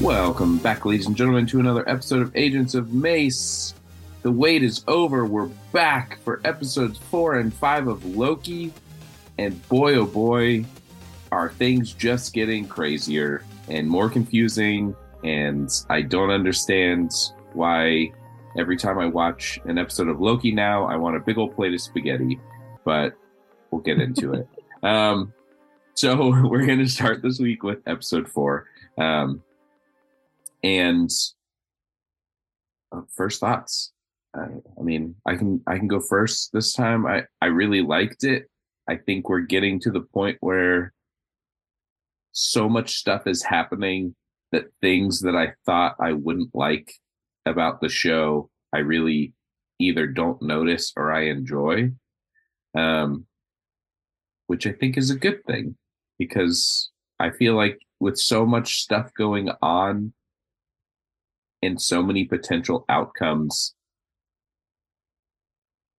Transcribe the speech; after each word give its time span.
Welcome 0.00 0.58
back, 0.58 0.86
ladies 0.86 1.08
and 1.08 1.16
gentlemen, 1.16 1.44
to 1.46 1.58
another 1.58 1.86
episode 1.88 2.22
of 2.22 2.36
Agents 2.36 2.76
of 2.76 2.92
Mace. 2.92 3.74
The 4.22 4.30
wait 4.30 4.62
is 4.62 4.84
over. 4.86 5.24
We're 5.24 5.50
back 5.72 6.20
for 6.22 6.40
episodes 6.44 6.98
four 7.10 7.40
and 7.40 7.52
five 7.52 7.88
of 7.88 8.04
Loki. 8.04 8.72
And 9.38 9.60
boy, 9.68 9.96
oh 9.96 10.06
boy, 10.06 10.64
are 11.32 11.50
things 11.50 11.92
just 11.92 12.32
getting 12.32 12.68
crazier 12.68 13.42
and 13.66 13.88
more 13.88 14.08
confusing. 14.08 14.94
And 15.24 15.68
I 15.90 16.02
don't 16.02 16.30
understand 16.30 17.10
why 17.54 18.12
every 18.56 18.76
time 18.76 19.00
I 19.00 19.06
watch 19.06 19.58
an 19.64 19.78
episode 19.78 20.06
of 20.06 20.20
Loki 20.20 20.52
now, 20.52 20.84
I 20.84 20.94
want 20.94 21.16
a 21.16 21.20
big 21.20 21.38
old 21.38 21.56
plate 21.56 21.74
of 21.74 21.80
spaghetti. 21.80 22.38
But 22.84 23.14
we'll 23.72 23.80
get 23.80 23.98
into 23.98 24.32
it. 24.34 24.48
Um, 24.80 25.32
so 25.94 26.30
we're 26.48 26.64
going 26.64 26.78
to 26.78 26.88
start 26.88 27.20
this 27.20 27.40
week 27.40 27.64
with 27.64 27.80
episode 27.84 28.28
four. 28.28 28.66
Um, 28.96 29.42
and 30.62 31.10
uh, 32.92 33.02
first 33.14 33.40
thoughts. 33.40 33.92
I, 34.34 34.46
I 34.78 34.82
mean, 34.82 35.14
I 35.26 35.36
can 35.36 35.62
I 35.66 35.78
can 35.78 35.88
go 35.88 36.00
first 36.00 36.50
this 36.52 36.72
time. 36.72 37.06
I 37.06 37.24
I 37.40 37.46
really 37.46 37.82
liked 37.82 38.24
it. 38.24 38.46
I 38.88 38.96
think 38.96 39.28
we're 39.28 39.40
getting 39.40 39.80
to 39.80 39.90
the 39.90 40.00
point 40.00 40.38
where 40.40 40.92
so 42.32 42.68
much 42.68 42.96
stuff 42.96 43.26
is 43.26 43.42
happening 43.42 44.14
that 44.52 44.66
things 44.80 45.20
that 45.20 45.36
I 45.36 45.52
thought 45.66 45.96
I 46.00 46.12
wouldn't 46.12 46.54
like 46.54 46.92
about 47.44 47.80
the 47.80 47.88
show, 47.88 48.50
I 48.72 48.78
really 48.78 49.34
either 49.78 50.06
don't 50.06 50.40
notice 50.40 50.92
or 50.96 51.12
I 51.12 51.26
enjoy. 51.26 51.92
Um, 52.74 53.26
which 54.48 54.66
I 54.66 54.72
think 54.72 54.96
is 54.96 55.10
a 55.10 55.16
good 55.16 55.44
thing 55.46 55.76
because 56.18 56.90
I 57.20 57.30
feel 57.30 57.54
like 57.54 57.78
with 58.00 58.18
so 58.18 58.44
much 58.44 58.80
stuff 58.80 59.12
going 59.14 59.50
on 59.62 60.12
and 61.62 61.80
so 61.80 62.02
many 62.02 62.24
potential 62.24 62.84
outcomes, 62.88 63.74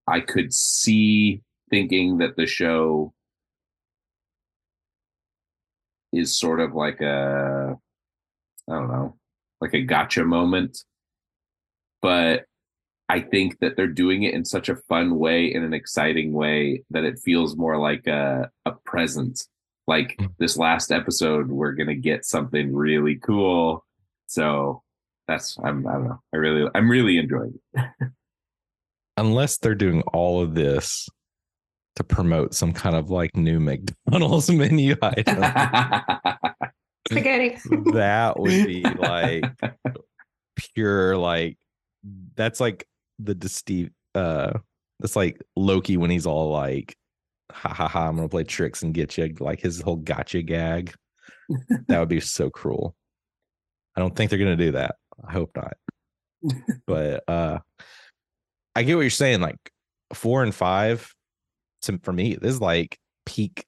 I 0.06 0.20
could 0.20 0.52
see 0.52 1.42
thinking 1.70 2.18
that 2.18 2.36
the 2.36 2.46
show 2.46 3.12
is 6.12 6.36
sort 6.36 6.60
of 6.60 6.74
like 6.74 7.00
a, 7.00 7.76
I 8.68 8.72
don't 8.72 8.88
know, 8.88 9.16
like 9.60 9.74
a 9.74 9.82
gotcha 9.82 10.24
moment. 10.24 10.82
But 12.02 12.46
I 13.08 13.20
think 13.20 13.58
that 13.60 13.76
they're 13.76 13.86
doing 13.86 14.22
it 14.22 14.34
in 14.34 14.44
such 14.44 14.68
a 14.68 14.76
fun 14.76 15.18
way, 15.18 15.52
in 15.52 15.62
an 15.62 15.74
exciting 15.74 16.32
way, 16.32 16.84
that 16.90 17.04
it 17.04 17.18
feels 17.18 17.56
more 17.56 17.76
like 17.76 18.06
a, 18.06 18.50
a 18.64 18.72
present. 18.84 19.46
Like 19.86 20.16
hmm. 20.18 20.26
this 20.38 20.56
last 20.56 20.92
episode, 20.92 21.48
we're 21.48 21.72
gonna 21.72 21.94
get 21.94 22.24
something 22.24 22.74
really 22.74 23.16
cool. 23.16 23.84
So 24.26 24.82
that's 25.30 25.56
I'm 25.62 25.86
I 25.86 25.92
don't 25.92 26.04
know. 26.08 26.20
I 26.34 26.36
really 26.36 26.68
I'm 26.74 26.90
really 26.90 27.18
enjoying 27.18 27.54
it. 27.74 27.84
unless 29.16 29.58
they're 29.58 29.74
doing 29.74 30.02
all 30.12 30.40
of 30.40 30.54
this 30.54 31.08
to 31.96 32.04
promote 32.04 32.54
some 32.54 32.72
kind 32.72 32.96
of 32.96 33.10
like 33.10 33.36
new 33.36 33.60
McDonald's 33.60 34.50
menu 34.50 34.96
item, 35.02 35.36
Spaghetti. 37.10 37.58
that 37.92 38.38
would 38.38 38.66
be 38.66 38.82
like 38.82 39.44
pure 40.56 41.16
like 41.16 41.56
that's 42.34 42.60
like 42.60 42.86
the 43.18 43.48
Steve 43.48 43.90
uh 44.14 44.52
that's 44.98 45.16
like 45.16 45.40
Loki 45.56 45.96
when 45.96 46.10
he's 46.10 46.26
all 46.26 46.50
like 46.50 46.96
ha 47.52 47.68
ha 47.68 47.88
ha 47.88 48.08
I'm 48.08 48.16
gonna 48.16 48.28
play 48.28 48.44
tricks 48.44 48.82
and 48.82 48.94
get 48.94 49.16
you 49.16 49.34
like 49.38 49.60
his 49.60 49.80
whole 49.80 49.96
gotcha 49.96 50.42
gag. 50.42 50.92
that 51.88 51.98
would 52.00 52.08
be 52.08 52.20
so 52.20 52.50
cruel. 52.50 52.94
I 53.96 54.00
don't 54.00 54.16
think 54.16 54.30
they're 54.30 54.38
gonna 54.38 54.56
do 54.56 54.72
that. 54.72 54.96
I 55.26 55.32
hope 55.32 55.50
not. 55.56 55.76
but 56.86 57.22
uh 57.28 57.58
I 58.74 58.82
get 58.82 58.94
what 58.94 59.02
you're 59.02 59.10
saying. 59.10 59.40
Like 59.40 59.58
four 60.14 60.42
and 60.42 60.54
five, 60.54 61.12
to, 61.82 61.98
for 62.02 62.12
me, 62.12 62.36
this 62.36 62.54
is 62.54 62.60
like 62.60 62.98
peak 63.26 63.64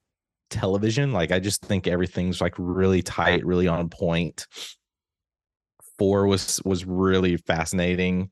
television. 0.50 1.12
Like 1.12 1.32
I 1.32 1.40
just 1.40 1.62
think 1.62 1.86
everything's 1.86 2.40
like 2.40 2.54
really 2.58 3.02
tight, 3.02 3.44
really 3.44 3.68
on 3.68 3.88
point. 3.88 4.46
Four 5.98 6.26
was 6.26 6.60
was 6.64 6.84
really 6.84 7.36
fascinating 7.36 8.30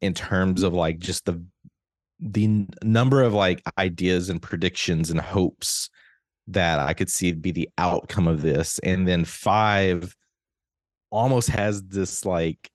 in 0.00 0.14
terms 0.14 0.62
of 0.62 0.74
like 0.74 0.98
just 0.98 1.24
the 1.24 1.42
the 2.20 2.66
number 2.82 3.22
of 3.22 3.32
like 3.32 3.62
ideas 3.78 4.30
and 4.30 4.40
predictions 4.40 5.10
and 5.10 5.20
hopes 5.20 5.90
that 6.46 6.78
I 6.78 6.92
could 6.92 7.10
see 7.10 7.32
be 7.32 7.52
the 7.52 7.68
outcome 7.78 8.28
of 8.28 8.42
this. 8.42 8.78
And 8.80 9.08
then 9.08 9.24
five 9.24 10.14
almost 11.14 11.48
has 11.48 11.82
this 11.84 12.24
like 12.24 12.70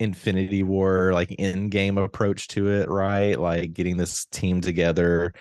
Infinity 0.00 0.64
War 0.64 1.12
like 1.12 1.34
end 1.38 1.70
game 1.70 1.96
approach 1.96 2.48
to 2.48 2.68
it, 2.68 2.90
right? 2.90 3.38
Like 3.38 3.72
getting 3.72 3.96
this 3.96 4.26
team 4.26 4.60
together. 4.60 5.32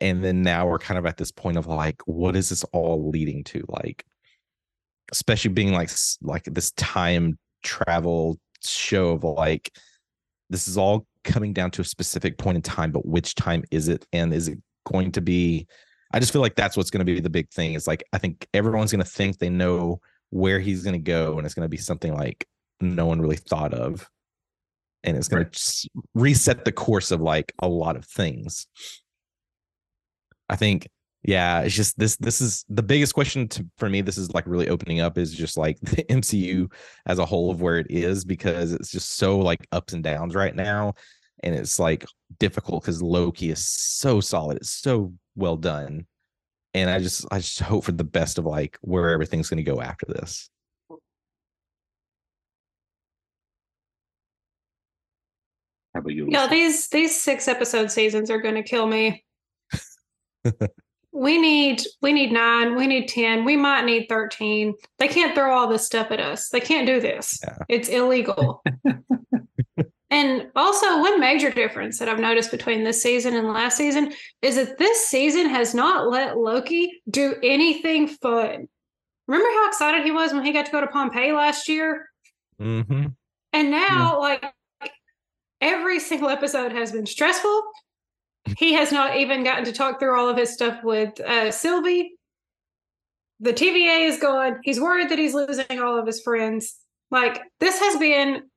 And 0.00 0.24
then 0.24 0.42
now 0.42 0.66
we're 0.66 0.78
kind 0.78 0.98
of 0.98 1.04
at 1.04 1.16
this 1.16 1.32
point 1.32 1.58
of 1.58 1.66
like, 1.66 2.00
what 2.06 2.36
is 2.36 2.48
this 2.48 2.64
all 2.72 3.10
leading 3.10 3.44
to? 3.44 3.64
Like, 3.68 4.04
especially 5.12 5.50
being 5.50 5.72
like 5.72 5.90
like 6.22 6.44
this 6.44 6.70
time 6.72 7.36
travel 7.62 8.38
show 8.64 9.10
of 9.10 9.24
like 9.24 9.72
this 10.48 10.68
is 10.68 10.78
all 10.78 11.06
coming 11.24 11.52
down 11.52 11.70
to 11.72 11.82
a 11.82 11.84
specific 11.84 12.38
point 12.38 12.56
in 12.56 12.62
time, 12.62 12.92
but 12.92 13.04
which 13.04 13.34
time 13.34 13.64
is 13.70 13.88
it? 13.88 14.06
And 14.12 14.32
is 14.32 14.48
it 14.48 14.58
going 14.86 15.12
to 15.12 15.20
be? 15.20 15.66
I 16.12 16.20
just 16.20 16.32
feel 16.32 16.40
like 16.40 16.56
that's 16.56 16.76
what's 16.76 16.90
going 16.90 17.04
to 17.04 17.12
be 17.12 17.20
the 17.20 17.28
big 17.28 17.50
thing. 17.50 17.74
Is 17.74 17.88
like 17.88 18.04
I 18.12 18.18
think 18.18 18.46
everyone's 18.54 18.92
going 18.92 19.04
to 19.04 19.10
think 19.10 19.38
they 19.38 19.50
know 19.50 20.00
where 20.30 20.58
he's 20.58 20.82
going 20.82 20.94
to 20.94 20.98
go, 20.98 21.36
and 21.36 21.44
it's 21.44 21.54
going 21.54 21.66
to 21.66 21.68
be 21.68 21.76
something 21.76 22.14
like 22.14 22.46
no 22.80 23.06
one 23.06 23.20
really 23.20 23.36
thought 23.36 23.74
of, 23.74 24.08
and 25.04 25.16
it's 25.16 25.28
going 25.28 25.46
to 25.50 25.88
reset 26.14 26.64
the 26.64 26.72
course 26.72 27.10
of 27.10 27.20
like 27.20 27.52
a 27.60 27.68
lot 27.68 27.96
of 27.96 28.04
things. 28.04 28.66
I 30.48 30.56
think 30.56 30.88
yeah 31.22 31.60
it's 31.60 31.74
just 31.74 31.98
this 31.98 32.16
this 32.16 32.40
is 32.40 32.64
the 32.68 32.82
biggest 32.82 33.12
question 33.12 33.46
to, 33.46 33.66
for 33.76 33.90
me 33.90 34.00
this 34.00 34.16
is 34.16 34.32
like 34.32 34.46
really 34.46 34.68
opening 34.68 35.00
up 35.00 35.18
is 35.18 35.34
just 35.34 35.56
like 35.56 35.78
the 35.82 36.04
mcu 36.04 36.70
as 37.06 37.18
a 37.18 37.26
whole 37.26 37.50
of 37.50 37.60
where 37.60 37.78
it 37.78 37.86
is 37.90 38.24
because 38.24 38.72
it's 38.72 38.90
just 38.90 39.16
so 39.16 39.38
like 39.38 39.66
ups 39.72 39.92
and 39.92 40.02
downs 40.02 40.34
right 40.34 40.56
now 40.56 40.94
and 41.42 41.54
it's 41.54 41.78
like 41.78 42.04
difficult 42.38 42.82
because 42.82 43.02
loki 43.02 43.50
is 43.50 43.66
so 43.66 44.20
solid 44.20 44.56
it's 44.56 44.70
so 44.70 45.12
well 45.36 45.56
done 45.56 46.06
and 46.74 46.90
i 46.90 46.98
just 46.98 47.26
i 47.30 47.38
just 47.38 47.60
hope 47.60 47.84
for 47.84 47.92
the 47.92 48.04
best 48.04 48.38
of 48.38 48.44
like 48.46 48.78
where 48.82 49.10
everything's 49.10 49.48
going 49.48 49.62
to 49.64 49.70
go 49.70 49.80
after 49.80 50.06
this 50.06 50.50
How 55.94 56.00
about 56.00 56.14
you? 56.14 56.26
No, 56.26 56.46
these 56.46 56.88
these 56.88 57.20
six 57.20 57.48
episode 57.48 57.90
seasons 57.90 58.30
are 58.30 58.40
going 58.40 58.54
to 58.54 58.62
kill 58.62 58.86
me. 58.86 59.24
we 61.12 61.38
need 61.38 61.82
we 62.00 62.12
need 62.12 62.32
nine. 62.32 62.76
We 62.76 62.86
need 62.86 63.08
ten. 63.08 63.44
We 63.44 63.56
might 63.56 63.84
need 63.84 64.06
thirteen. 64.08 64.74
They 64.98 65.08
can't 65.08 65.34
throw 65.34 65.52
all 65.52 65.68
this 65.68 65.84
stuff 65.84 66.10
at 66.10 66.20
us. 66.20 66.48
They 66.50 66.60
can't 66.60 66.86
do 66.86 67.00
this. 67.00 67.40
Yeah. 67.42 67.58
It's 67.68 67.88
illegal. 67.88 68.62
and 70.10 70.48
also, 70.56 70.98
one 70.98 71.20
major 71.20 71.50
difference 71.50 71.98
that 71.98 72.08
I've 72.08 72.18
noticed 72.18 72.50
between 72.50 72.82
this 72.82 73.00
season 73.00 73.36
and 73.36 73.46
last 73.46 73.76
season 73.76 74.12
is 74.42 74.56
that 74.56 74.76
this 74.76 75.06
season 75.06 75.48
has 75.48 75.72
not 75.72 76.10
let 76.10 76.36
Loki 76.36 77.00
do 77.08 77.36
anything 77.44 78.08
fun. 78.08 78.68
Remember 79.28 79.48
how 79.48 79.68
excited 79.68 80.04
he 80.04 80.10
was 80.10 80.32
when 80.32 80.44
he 80.44 80.52
got 80.52 80.66
to 80.66 80.72
go 80.72 80.80
to 80.80 80.88
Pompeii 80.88 81.32
last 81.32 81.68
year? 81.68 82.08
hmm 82.58 83.06
And 83.52 83.70
now, 83.70 84.18
like, 84.18 84.44
every 85.60 86.00
single 86.00 86.28
episode 86.28 86.72
has 86.72 86.90
been 86.90 87.06
stressful. 87.06 87.62
He 88.58 88.72
has 88.72 88.90
not 88.90 89.16
even 89.16 89.44
gotten 89.44 89.64
to 89.66 89.72
talk 89.72 90.00
through 90.00 90.18
all 90.18 90.28
of 90.28 90.36
his 90.36 90.52
stuff 90.52 90.82
with 90.82 91.20
uh, 91.20 91.52
Sylvie. 91.52 92.14
The 93.38 93.52
TVA 93.52 94.08
is 94.08 94.18
gone. 94.18 94.58
He's 94.64 94.80
worried 94.80 95.10
that 95.10 95.20
he's 95.20 95.34
losing 95.34 95.80
all 95.80 95.96
of 95.96 96.06
his 96.06 96.20
friends. 96.20 96.74
Like, 97.12 97.42
this 97.60 97.78
has 97.78 97.96
been 97.96 98.49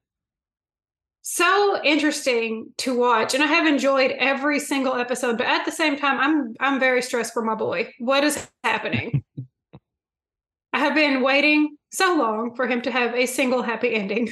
so 1.23 1.81
interesting 1.83 2.67
to 2.77 2.95
watch, 2.95 3.33
and 3.33 3.41
I 3.41 3.47
have 3.47 3.65
enjoyed 3.65 4.11
every 4.11 4.59
single 4.59 4.93
episode. 4.95 5.37
But 5.37 5.47
at 5.47 5.65
the 5.65 5.71
same 5.71 5.97
time, 5.97 6.19
I'm 6.19 6.53
I'm 6.59 6.79
very 6.79 7.01
stressed 7.01 7.33
for 7.33 7.41
my 7.43 7.55
boy. 7.55 7.91
What 7.97 8.23
is 8.23 8.47
happening? 8.63 9.23
I 10.73 10.79
have 10.79 10.95
been 10.95 11.21
waiting 11.21 11.77
so 11.91 12.15
long 12.15 12.55
for 12.55 12.67
him 12.67 12.81
to 12.81 12.91
have 12.91 13.15
a 13.15 13.25
single 13.25 13.61
happy 13.61 13.93
ending. 13.93 14.29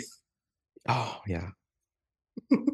Oh 0.87 1.21
yeah. 1.27 1.47
One 2.49 2.65
of 2.65 2.73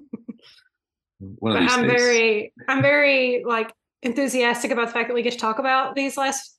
but 1.40 1.60
these 1.62 1.72
I'm 1.74 1.88
days. 1.88 1.92
very, 1.92 2.54
I'm 2.68 2.82
very 2.82 3.44
like 3.46 3.72
enthusiastic 4.02 4.72
about 4.72 4.88
the 4.88 4.94
fact 4.94 5.10
that 5.10 5.14
we 5.16 5.22
get 5.22 5.34
to 5.34 5.40
talk 5.40 5.60
about 5.60 5.96
these 5.96 6.16
last 6.18 6.58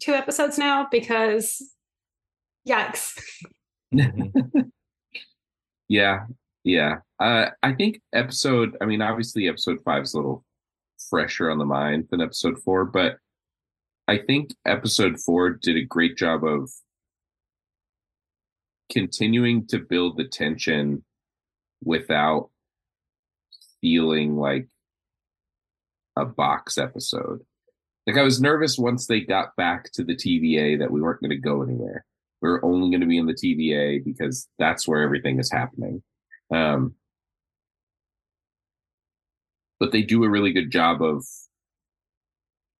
two 0.00 0.12
episodes 0.12 0.58
now 0.58 0.88
because, 0.90 1.62
yikes! 2.68 3.18
Yeah, 5.88 6.20
yeah. 6.64 6.96
Uh, 7.20 7.46
I 7.62 7.72
think 7.74 8.00
episode. 8.12 8.76
I 8.80 8.86
mean, 8.86 9.02
obviously, 9.02 9.48
episode 9.48 9.78
five 9.84 10.02
is 10.02 10.14
a 10.14 10.16
little 10.16 10.44
fresher 11.10 11.50
on 11.50 11.58
the 11.58 11.64
mind 11.64 12.08
than 12.10 12.20
episode 12.20 12.58
four, 12.62 12.84
but 12.84 13.18
I 14.08 14.18
think 14.18 14.50
episode 14.66 15.20
four 15.20 15.50
did 15.50 15.76
a 15.76 15.84
great 15.84 16.16
job 16.16 16.44
of 16.44 16.70
continuing 18.90 19.66
to 19.68 19.78
build 19.78 20.16
the 20.16 20.24
tension 20.24 21.04
without 21.82 22.50
feeling 23.80 24.36
like 24.36 24.68
a 26.16 26.24
box 26.24 26.78
episode. 26.78 27.40
Like 28.06 28.16
I 28.16 28.22
was 28.22 28.40
nervous 28.40 28.78
once 28.78 29.06
they 29.06 29.20
got 29.20 29.56
back 29.56 29.90
to 29.92 30.04
the 30.04 30.14
TVA 30.14 30.78
that 30.78 30.90
we 30.90 31.00
weren't 31.00 31.20
going 31.20 31.30
to 31.30 31.36
go 31.36 31.62
anywhere. 31.62 32.04
We 32.42 32.50
are 32.50 32.64
only 32.64 32.90
going 32.90 33.00
to 33.00 33.06
be 33.06 33.18
in 33.18 33.26
the 33.26 33.32
TVA 33.32 34.04
because 34.04 34.48
that's 34.58 34.86
where 34.86 35.00
everything 35.00 35.38
is 35.38 35.50
happening. 35.50 36.02
Um, 36.54 36.94
but 39.80 39.92
they 39.92 40.02
do 40.02 40.24
a 40.24 40.30
really 40.30 40.52
good 40.52 40.70
job 40.70 41.02
of 41.02 41.24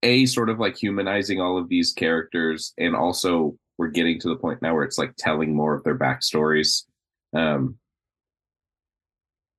a 0.02 0.26
sort 0.26 0.50
of 0.50 0.60
like 0.60 0.76
humanizing 0.76 1.40
all 1.40 1.58
of 1.58 1.68
these 1.68 1.92
characters, 1.92 2.72
and 2.78 2.94
also 2.94 3.56
we're 3.78 3.88
getting 3.88 4.20
to 4.20 4.28
the 4.28 4.36
point 4.36 4.62
now 4.62 4.74
where 4.74 4.84
it's 4.84 4.98
like 4.98 5.14
telling 5.18 5.54
more 5.54 5.74
of 5.74 5.82
their 5.82 5.98
backstories, 5.98 6.84
um, 7.34 7.76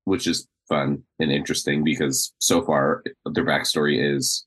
which 0.05 0.27
is 0.27 0.47
fun 0.69 1.03
and 1.19 1.31
interesting 1.31 1.83
because 1.83 2.33
so 2.39 2.63
far 2.63 3.03
their 3.33 3.45
backstory 3.45 4.15
is 4.15 4.45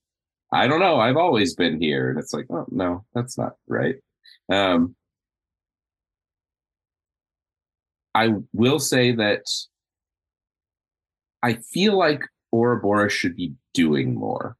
I 0.52 0.66
don't 0.66 0.80
know, 0.80 0.98
I've 0.98 1.16
always 1.18 1.54
been 1.54 1.80
here. 1.80 2.10
And 2.10 2.18
it's 2.18 2.32
like, 2.32 2.46
oh 2.50 2.66
no, 2.70 3.04
that's 3.14 3.36
not 3.36 3.52
right. 3.68 3.96
Um 4.50 4.96
I 8.24 8.34
will 8.52 8.78
say 8.78 9.12
that 9.12 9.42
I 11.42 11.54
feel 11.72 11.96
like 11.96 12.22
Ouroboros 12.52 13.12
should 13.12 13.36
be 13.36 13.52
doing 13.74 14.14
more. 14.14 14.56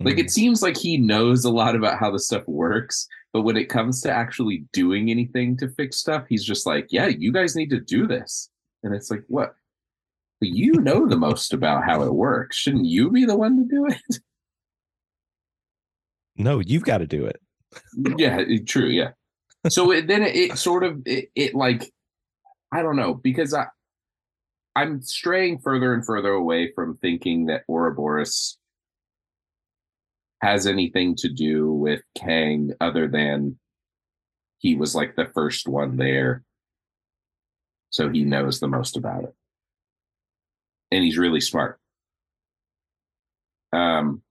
Like 0.00 0.16
Mm. 0.16 0.24
it 0.24 0.30
seems 0.30 0.62
like 0.62 0.76
he 0.76 0.98
knows 0.98 1.44
a 1.44 1.50
lot 1.50 1.74
about 1.74 1.98
how 1.98 2.10
the 2.10 2.18
stuff 2.18 2.46
works, 2.46 3.06
but 3.32 3.42
when 3.42 3.56
it 3.56 3.70
comes 3.70 4.02
to 4.02 4.10
actually 4.10 4.64
doing 4.72 5.10
anything 5.10 5.56
to 5.58 5.68
fix 5.70 5.96
stuff, 5.96 6.26
he's 6.28 6.44
just 6.44 6.66
like, 6.66 6.88
"Yeah, 6.90 7.06
you 7.06 7.32
guys 7.32 7.56
need 7.56 7.70
to 7.70 7.80
do 7.80 8.06
this." 8.06 8.50
And 8.82 8.94
it's 8.94 9.10
like, 9.10 9.24
"What? 9.28 9.54
But 10.40 10.50
you 10.50 10.72
know 10.88 11.08
the 11.08 11.16
most 11.16 11.52
about 11.54 11.84
how 11.84 12.02
it 12.02 12.14
works. 12.14 12.56
Shouldn't 12.56 12.84
you 12.86 13.10
be 13.10 13.24
the 13.24 13.36
one 13.36 13.56
to 13.56 13.64
do 13.64 13.86
it?" 13.86 14.20
no, 16.36 16.60
you've 16.60 16.84
got 16.84 16.98
to 16.98 17.06
do 17.06 17.24
it. 17.26 17.40
yeah, 18.18 18.42
true. 18.66 18.88
Yeah. 18.88 19.10
So 19.68 19.90
it, 19.90 20.06
then 20.06 20.22
it, 20.22 20.36
it 20.36 20.58
sort 20.58 20.84
of 20.84 21.02
it, 21.06 21.30
it 21.34 21.54
like 21.54 21.90
I 22.72 22.82
don't 22.82 22.96
know 22.96 23.14
because 23.14 23.54
I 23.54 23.66
I'm 24.76 25.02
straying 25.02 25.58
further 25.58 25.92
and 25.92 26.04
further 26.04 26.30
away 26.30 26.70
from 26.72 26.96
thinking 26.98 27.46
that 27.46 27.64
Ouroboros 27.68 28.58
has 30.40 30.66
anything 30.66 31.16
to 31.16 31.28
do 31.28 31.72
with 31.72 32.00
Kang 32.16 32.72
other 32.80 33.08
than 33.08 33.58
he 34.58 34.76
was 34.76 34.94
like 34.94 35.16
the 35.16 35.30
first 35.34 35.66
one 35.66 35.96
there. 35.96 36.44
So 37.90 38.08
he 38.08 38.24
knows 38.24 38.60
the 38.60 38.68
most 38.68 38.96
about 38.96 39.24
it. 39.24 39.34
And 40.92 41.02
he's 41.02 41.18
really 41.18 41.40
smart. 41.40 41.80
Um 43.72 44.22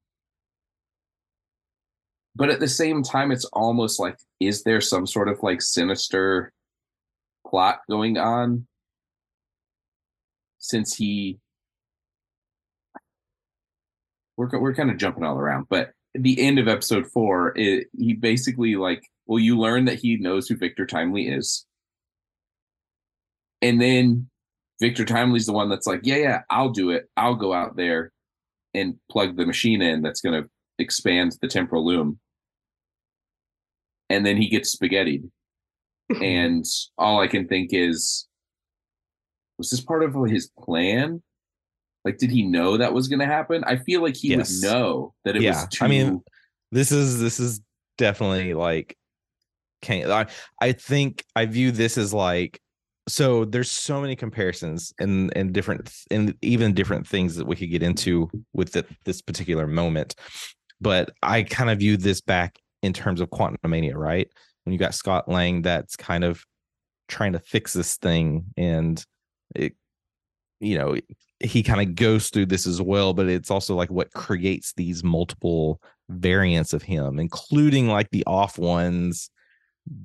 but 2.36 2.50
at 2.50 2.60
the 2.60 2.68
same 2.68 3.04
time 3.04 3.32
it's 3.32 3.46
almost 3.46 4.00
like 4.00 4.18
is 4.40 4.64
there 4.64 4.80
some 4.80 5.06
sort 5.06 5.28
of 5.28 5.42
like 5.44 5.62
sinister 5.62 6.54
plot 7.50 7.80
going 7.90 8.18
on 8.18 8.68
since 10.60 10.96
he 10.96 11.40
we're, 14.36 14.50
we're 14.60 14.74
kind 14.74 14.92
of 14.92 14.98
jumping 14.98 15.24
all 15.24 15.38
around 15.38 15.66
but 15.70 15.92
the 16.14 16.42
end 16.42 16.60
of 16.60 16.68
episode 16.68 17.08
four 17.08 17.54
it, 17.56 17.88
he 17.98 18.14
basically 18.14 18.76
like 18.76 19.04
well 19.26 19.40
you 19.40 19.58
learn 19.58 19.86
that 19.86 20.00
he 20.00 20.18
knows 20.18 20.48
who 20.48 20.56
victor 20.56 20.86
timely 20.86 21.28
is. 21.28 21.66
And 23.62 23.82
then 23.82 24.30
victor 24.80 25.06
timely's 25.06 25.46
the 25.46 25.54
one 25.54 25.70
that's 25.70 25.88
like 25.88 26.02
yeah 26.04 26.18
yeah 26.18 26.42
i'll 26.50 26.70
do 26.70 26.92
it. 26.92 27.10
I'll 27.16 27.36
go 27.36 27.54
out 27.54 27.76
there 27.76 28.12
and 28.74 28.96
plug 29.10 29.38
the 29.38 29.46
machine 29.46 29.82
in 29.82 30.02
that's 30.02 30.22
going 30.22 30.42
to 30.42 30.50
expand 30.78 31.36
the 31.42 31.48
temporal 31.48 31.86
loom. 31.86 32.20
And 34.10 34.26
then 34.26 34.38
he 34.38 34.50
gets 34.50 34.72
spaghettied 34.72 35.30
and 36.22 36.66
all 36.98 37.20
i 37.20 37.28
can 37.28 37.48
think 37.48 37.70
is 37.74 38.28
was 39.58 39.70
this 39.70 39.82
part 39.82 40.04
of 40.04 40.14
his 40.28 40.52
plan? 40.60 41.22
Like 42.06 42.18
did 42.18 42.30
he 42.32 42.44
know 42.44 42.78
that 42.78 42.94
was 42.94 43.08
going 43.08 43.20
to 43.20 43.26
happen? 43.26 43.64
I 43.66 43.78
feel 43.78 44.02
like 44.02 44.16
he 44.16 44.30
Yes. 44.30 44.62
would 44.62 44.70
know 44.70 45.14
that 45.26 45.36
it 45.36 45.44
Yeah, 45.44 45.62
was 45.62 45.68
too 45.68 45.86
I 45.86 45.88
mean, 45.88 46.22
This 46.72 46.92
is 46.92 47.20
this 47.20 47.40
is 47.40 47.62
definitely 47.98 48.54
like 48.54 48.96
can 49.82 50.10
I 50.12 50.28
I 50.62 50.72
think 50.72 51.24
I 51.36 51.46
view 51.46 51.72
this 51.72 51.98
as 51.98 52.14
like 52.14 52.60
so 53.08 53.46
there's 53.46 53.72
so 53.72 54.02
many 54.02 54.16
comparisons 54.16 54.94
and 55.00 55.36
and 55.36 55.54
different 55.54 55.92
and 56.12 56.36
even 56.42 56.74
different 56.74 57.08
things 57.08 57.36
that 57.36 57.48
we 57.48 57.56
could 57.56 57.72
get 57.72 57.84
into 57.84 58.30
with 58.54 58.74
the, 58.74 58.86
this 59.06 59.22
particular 59.22 59.66
moment 59.66 60.16
but 60.82 61.12
i 61.24 61.42
kind 61.42 61.70
of 61.70 61.80
view 61.80 61.96
this 61.96 62.20
back 62.20 62.60
in 62.84 62.92
terms 62.92 63.22
of 63.22 63.30
quantum 63.30 63.58
mania 63.72 63.98
right 63.98 64.30
when 64.68 64.74
you 64.74 64.78
got 64.78 64.94
scott 64.94 65.30
lang 65.30 65.62
that's 65.62 65.96
kind 65.96 66.26
of 66.26 66.44
trying 67.08 67.32
to 67.32 67.40
fix 67.40 67.72
this 67.72 67.96
thing 67.96 68.44
and 68.58 69.06
it 69.56 69.74
you 70.60 70.78
know 70.78 70.98
he 71.40 71.64
kind 71.64 71.80
of 71.80 71.96
goes 71.96 72.30
through 72.30 72.46
this 72.46 72.68
as 72.68 72.82
well 72.82 73.14
but 73.14 73.30
it's 73.30 73.50
also 73.50 73.76
like 73.76 73.90
what 73.90 74.12
creates 74.12 74.74
these 74.76 75.06
multiple 75.06 75.82
variants 76.10 76.74
of 76.74 76.84
him 76.84 77.18
including 77.18 77.88
like 77.88 78.10
the 78.10 78.26
off 78.28 78.58
ones 78.60 79.30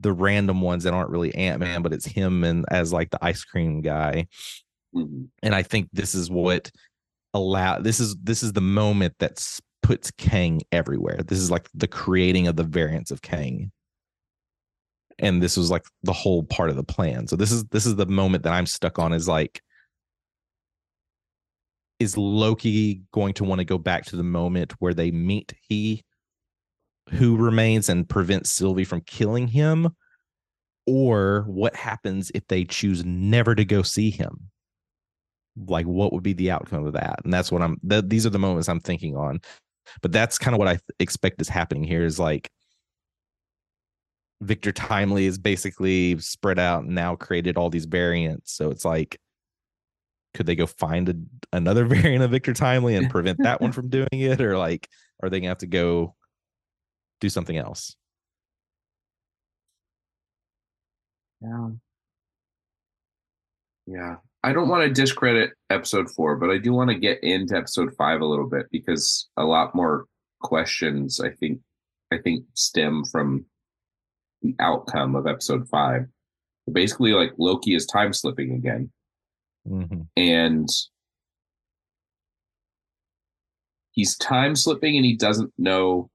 the 0.01 0.13
random 0.13 0.61
ones 0.61 0.85
that 0.85 0.95
aren't 0.95 1.11
really 1.11 1.35
ant-man 1.35 1.83
but 1.83 1.93
it's 1.93 2.07
him 2.07 2.45
and 2.45 2.65
as 2.71 2.93
like 2.93 3.11
the 3.11 3.19
ice 3.21 3.43
cream 3.43 3.81
guy. 3.83 4.29
Mhm. 4.95 5.27
and 5.43 5.57
i 5.57 5.63
think 5.65 5.89
this 5.93 6.15
is 6.15 6.31
what 6.31 6.71
allow 7.35 7.81
this 7.81 7.99
is 7.99 8.15
this 8.23 8.45
is 8.45 8.53
the 8.53 8.61
moment 8.61 9.15
that 9.19 9.41
puts 9.83 10.13
kang 10.13 10.63
everywhere. 10.71 11.23
This 11.27 11.41
is 11.41 11.51
like 11.51 11.69
the 11.75 11.89
creating 11.89 12.47
of 12.47 12.55
the 12.55 12.63
variants 12.63 13.11
of 13.11 13.21
kang 13.21 13.73
and 15.19 15.43
this 15.43 15.57
was 15.57 15.71
like 15.71 15.85
the 16.03 16.13
whole 16.13 16.45
part 16.45 16.71
of 16.71 16.77
the 16.77 16.85
plan. 16.85 17.27
So 17.27 17.37
this 17.37 17.53
is 17.53 17.65
this 17.67 17.87
is 17.87 17.97
the 17.97 18.07
moment 18.07 18.45
that 18.45 18.53
i'm 18.53 18.67
stuck 18.67 18.99
on 18.99 19.13
is 19.13 19.29
like 19.29 19.63
is 21.99 22.17
loki 22.17 23.03
going 23.13 23.33
to 23.35 23.45
want 23.45 23.61
to 23.61 23.65
go 23.65 23.79
back 23.79 24.05
to 24.07 24.17
the 24.17 24.25
moment 24.25 24.73
where 24.81 24.93
they 24.93 25.11
meet 25.11 25.55
he 25.69 26.03
who 27.11 27.37
remains 27.37 27.89
and 27.89 28.09
prevents 28.09 28.51
sylvie 28.51 28.85
from 28.85 29.01
killing 29.03 29.49
him? 29.49 29.91
Or 30.85 31.45
what 31.47 31.77
happens 31.77 32.33
if 32.35 32.47
they 32.49 32.65
choose 32.65 33.05
never 33.05 33.55
to 33.55 33.65
go 33.65 33.83
see 33.83 34.11
him? 34.11 34.51
Like 35.57 35.87
what 35.87 36.13
would 36.13 36.25
be 36.25 36.33
the 36.33 36.51
outcome 36.51 36.87
of 36.87 36.95
that? 36.95 37.21
And 37.25 37.33
that's 37.33 37.53
what 37.53 37.63
i'm 37.63 37.79
th- 37.89 38.05
these 38.09 38.27
are 38.27 38.31
the 38.31 38.39
moments 38.39 38.69
i'm 38.69 38.81
thinking 38.81 39.17
on. 39.17 39.41
But 40.01 40.13
that's 40.13 40.39
kind 40.39 40.55
of 40.55 40.59
what 40.59 40.69
i 40.69 40.79
expect 40.99 41.41
is 41.41 41.49
happening 41.49 41.85
here 41.85 42.05
is 42.05 42.19
like 42.19 42.51
victor 44.43 44.73
timely 44.73 45.27
is 45.27 45.39
basically 45.39 46.19
spread 46.19 46.59
out 46.59 46.85
and 46.85 46.95
now 46.95 47.15
created 47.15 47.57
all 47.57 47.71
these 47.71 47.85
variants 47.85 48.53
so 48.53 48.71
it's 48.71 48.85
like 48.85 49.19
could 50.35 50.47
they 50.47 50.57
go 50.57 50.67
find 50.67 51.09
a, 51.09 51.15
another 51.53 51.85
variant 51.87 52.25
of 52.25 52.31
victor 52.31 52.53
timely 52.53 52.97
and 52.97 53.11
prevent 53.11 53.39
that 53.43 53.61
one 53.61 53.73
from 53.73 53.89
doing 53.89 54.09
it 54.13 54.41
or 54.41 54.59
like 54.59 54.89
are 55.23 55.31
they 55.31 55.41
gonna 55.41 55.49
have 55.51 55.59
to 55.59 55.67
go 55.67 56.15
do 57.21 57.29
something 57.29 57.57
else 57.57 57.97
Yeah. 61.43 61.69
Yeah. 63.87 64.17
I 64.45 64.53
don't 64.53 64.69
want 64.69 64.83
to 64.83 64.91
discredit 65.01 65.53
episode 65.71 66.11
four, 66.11 66.37
but 66.37 66.51
I 66.51 66.59
do 66.59 66.73
want 66.73 66.91
to 66.91 66.99
get 66.99 67.23
into 67.23 67.57
episode 67.57 67.95
five 67.97 68.21
a 68.21 68.27
little 68.27 68.49
bit 68.49 68.67
because 68.71 69.29
a 69.37 69.45
lot 69.45 69.75
more 69.75 70.07
questions 70.41 71.21
I 71.21 71.31
think 71.31 71.61
I 72.13 72.19
think 72.19 72.45
stem 72.55 73.05
from 73.05 73.47
the 74.43 74.55
outcome 74.61 75.15
of 75.15 75.27
episode 75.27 75.69
five. 75.69 76.07
Basically, 76.71 77.13
like 77.13 77.33
Loki 77.39 77.75
is 77.75 77.87
time 77.87 78.13
slipping 78.13 78.55
again. 78.55 78.91
mm-hmm. 79.69 80.03
And 80.17 80.69
he's 83.93 84.17
time 84.17 84.55
slipping 84.57 84.97
and 84.97 85.05
he 85.05 85.17
doesn't 85.17 85.53
know 85.59 86.11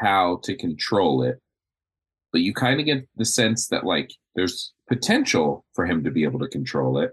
how 0.00 0.40
to 0.44 0.56
control 0.56 1.22
it. 1.22 1.40
But 2.32 2.42
you 2.42 2.52
kind 2.52 2.80
of 2.80 2.86
get 2.86 3.08
the 3.16 3.24
sense 3.24 3.68
that 3.68 3.84
like 3.84 4.12
there's 4.34 4.72
potential 4.88 5.64
for 5.74 5.86
him 5.86 6.04
to 6.04 6.10
be 6.10 6.24
able 6.24 6.40
to 6.40 6.48
control 6.48 6.98
it. 6.98 7.12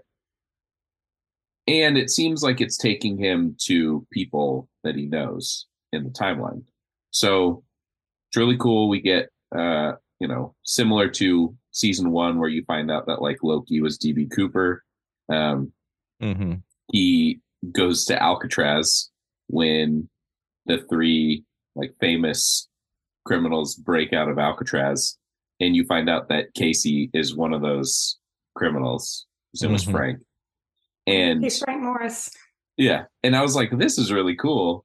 And 1.66 1.96
it 1.96 2.10
seems 2.10 2.42
like 2.42 2.60
it's 2.60 2.76
taking 2.76 3.16
him 3.16 3.56
to 3.62 4.06
people 4.12 4.68
that 4.82 4.96
he 4.96 5.06
knows 5.06 5.66
in 5.92 6.04
the 6.04 6.10
timeline. 6.10 6.62
So 7.10 7.62
it's 8.28 8.36
really 8.36 8.58
cool. 8.58 8.88
We 8.88 9.00
get, 9.00 9.30
uh, 9.54 9.92
you 10.20 10.28
know, 10.28 10.54
similar 10.64 11.08
to 11.08 11.54
season 11.70 12.10
one, 12.10 12.38
where 12.38 12.48
you 12.48 12.64
find 12.64 12.90
out 12.90 13.06
that 13.06 13.20
like 13.22 13.38
Loki 13.42 13.80
was 13.80 13.98
DB 13.98 14.30
Cooper. 14.34 14.82
Um, 15.30 15.72
Mm-hmm. 16.22 16.54
he 16.92 17.40
goes 17.72 18.04
to 18.06 18.22
Alcatraz 18.22 19.10
when 19.48 20.08
the 20.66 20.78
three 20.88 21.44
like 21.74 21.92
famous 22.00 22.68
criminals 23.26 23.74
break 23.74 24.12
out 24.12 24.28
of 24.28 24.38
Alcatraz, 24.38 25.18
and 25.60 25.74
you 25.74 25.84
find 25.86 26.08
out 26.08 26.28
that 26.28 26.54
Casey 26.54 27.10
is 27.12 27.34
one 27.34 27.52
of 27.52 27.62
those 27.62 28.18
criminals. 28.54 29.26
His 29.52 29.62
name 29.62 29.72
was. 29.72 29.82
Frank, 29.84 30.20
and 31.06 31.42
He's 31.42 31.58
Frank 31.58 31.82
Morris. 31.82 32.30
yeah, 32.76 33.04
and 33.22 33.34
I 33.36 33.42
was 33.42 33.56
like, 33.56 33.76
this 33.76 33.98
is 33.98 34.12
really 34.12 34.36
cool. 34.36 34.84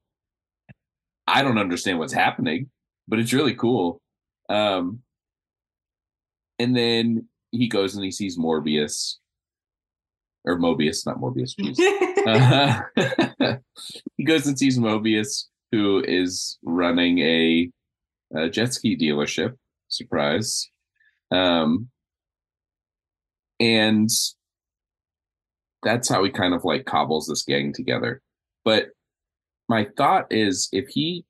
I 1.27 1.43
don't 1.43 1.59
understand 1.59 1.99
what's 1.99 2.13
happening, 2.13 2.69
but 3.07 3.19
it's 3.19 3.33
really 3.33 3.53
cool. 3.55 4.01
Um, 4.49 5.01
and 6.57 6.75
then 6.75 7.27
he 7.51 7.67
goes 7.67 7.95
and 7.95 8.03
he 8.03 8.11
sees 8.11 8.37
Morbius 8.37 9.15
or 10.45 10.57
Mobius, 10.59 11.05
not 11.05 11.17
Morbius. 11.17 11.55
Uh, 12.27 12.81
he 14.17 14.25
goes 14.25 14.45
and 14.45 14.59
sees 14.59 14.77
Mobius, 14.77 15.45
who 15.71 16.03
is 16.05 16.59
running 16.63 17.19
a, 17.19 17.71
a 18.35 18.49
jet 18.49 18.73
ski 18.73 18.97
dealership. 18.97 19.55
Surprise. 19.87 20.69
Um, 21.31 21.87
and 23.59 24.09
that's 25.81 26.09
how 26.09 26.23
he 26.23 26.29
kind 26.29 26.53
of 26.53 26.65
like 26.65 26.85
cobbles 26.85 27.27
this 27.27 27.43
gang 27.43 27.71
together. 27.73 28.21
But 28.65 28.87
my 29.69 29.87
thought 29.95 30.27
is 30.29 30.67
if 30.73 30.89
he 30.89 31.23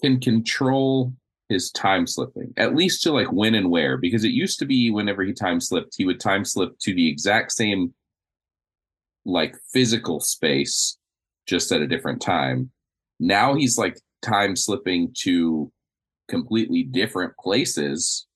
can 0.00 0.20
control 0.20 1.12
his 1.50 1.70
time 1.72 2.06
slipping, 2.06 2.54
at 2.56 2.74
least 2.74 3.02
to 3.02 3.12
like 3.12 3.30
when 3.30 3.54
and 3.54 3.70
where, 3.70 3.98
because 3.98 4.24
it 4.24 4.30
used 4.30 4.58
to 4.60 4.64
be 4.64 4.90
whenever 4.90 5.22
he 5.22 5.34
time 5.34 5.60
slipped, 5.60 5.94
he 5.98 6.06
would 6.06 6.20
time 6.20 6.44
slip 6.44 6.78
to 6.78 6.94
the 6.94 7.08
exact 7.08 7.52
same 7.52 7.92
like 9.26 9.54
physical 9.72 10.20
space 10.20 10.96
just 11.46 11.72
at 11.72 11.82
a 11.82 11.86
different 11.86 12.22
time. 12.22 12.70
Now 13.18 13.54
he's 13.54 13.76
like 13.76 13.98
time 14.22 14.56
slipping 14.56 15.12
to 15.22 15.70
completely 16.28 16.84
different 16.84 17.36
places 17.38 18.26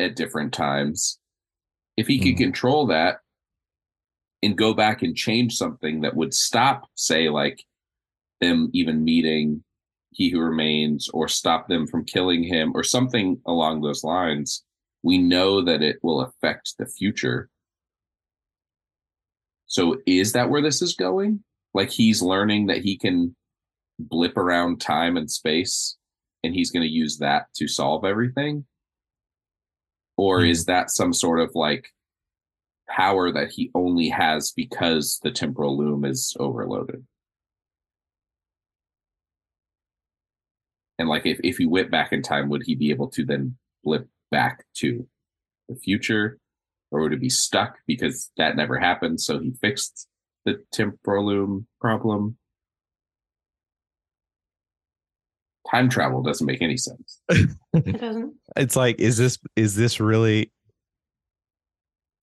at 0.00 0.16
different 0.16 0.52
times. 0.52 1.18
If 1.96 2.06
he 2.06 2.18
could 2.18 2.34
Mhm. 2.34 2.38
control 2.38 2.86
that 2.86 3.18
and 4.42 4.56
go 4.56 4.72
back 4.72 5.02
and 5.02 5.14
change 5.14 5.54
something 5.54 6.00
that 6.00 6.16
would 6.16 6.32
stop, 6.32 6.88
say, 6.94 7.28
like 7.28 7.62
them 8.40 8.70
even 8.72 9.04
meeting 9.04 9.62
He 10.12 10.30
Who 10.30 10.40
Remains 10.40 11.08
or 11.12 11.28
stop 11.28 11.68
them 11.68 11.86
from 11.86 12.04
killing 12.04 12.42
him 12.42 12.72
or 12.74 12.82
something 12.82 13.40
along 13.46 13.80
those 13.80 14.04
lines, 14.04 14.64
we 15.02 15.18
know 15.18 15.62
that 15.62 15.82
it 15.82 15.96
will 16.02 16.20
affect 16.22 16.74
the 16.78 16.86
future. 16.86 17.48
So 19.66 19.98
is 20.06 20.32
that 20.32 20.50
where 20.50 20.62
this 20.62 20.82
is 20.82 20.94
going? 20.94 21.42
Like 21.74 21.90
he's 21.90 22.22
learning 22.22 22.66
that 22.66 22.78
he 22.78 22.98
can 22.98 23.36
blip 23.98 24.36
around 24.36 24.80
time 24.80 25.16
and 25.16 25.30
space 25.30 25.96
and 26.42 26.54
he's 26.54 26.70
going 26.70 26.82
to 26.82 26.92
use 26.92 27.18
that 27.18 27.46
to 27.54 27.68
solve 27.68 28.04
everything? 28.04 28.64
Or 30.16 30.40
hmm. 30.40 30.46
is 30.46 30.64
that 30.66 30.90
some 30.90 31.12
sort 31.12 31.40
of 31.40 31.50
like 31.54 31.86
power 32.88 33.30
that 33.32 33.52
he 33.52 33.70
only 33.74 34.08
has 34.08 34.52
because 34.52 35.20
the 35.22 35.30
temporal 35.30 35.78
loom 35.78 36.04
is 36.04 36.36
overloaded? 36.40 37.04
And 41.00 41.08
like 41.08 41.24
if, 41.24 41.40
if 41.42 41.56
he 41.56 41.64
went 41.64 41.90
back 41.90 42.12
in 42.12 42.20
time, 42.20 42.50
would 42.50 42.62
he 42.62 42.74
be 42.74 42.90
able 42.90 43.08
to 43.12 43.24
then 43.24 43.56
blip 43.82 44.06
back 44.30 44.66
to 44.74 45.08
the 45.66 45.74
future? 45.74 46.38
Or 46.90 47.00
would 47.00 47.14
it 47.14 47.22
be 47.22 47.30
stuck 47.30 47.78
because 47.86 48.30
that 48.36 48.54
never 48.54 48.78
happened? 48.78 49.18
So 49.18 49.38
he 49.38 49.54
fixed 49.62 50.06
the 50.44 50.62
temporal 50.72 51.24
loom 51.26 51.66
problem. 51.80 52.36
Time 55.70 55.88
travel 55.88 56.22
doesn't 56.22 56.46
make 56.46 56.60
any 56.62 56.76
sense. 56.76 57.22
It 57.72 57.98
doesn't. 57.98 58.34
It's 58.56 58.76
like, 58.76 59.00
is 59.00 59.16
this 59.16 59.38
is 59.56 59.76
this 59.76 60.00
really? 60.00 60.52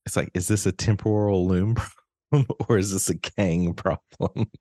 It's 0.05 0.15
like, 0.17 0.29
is 0.35 0.47
this 0.49 0.67
a 0.67 0.71
temporal 0.71 1.47
loom 1.47 1.75
problem 2.29 2.57
or 2.69 2.77
is 2.77 2.91
this 2.91 3.09
a 3.09 3.17
Kang 3.17 3.73
problem? 3.73 4.51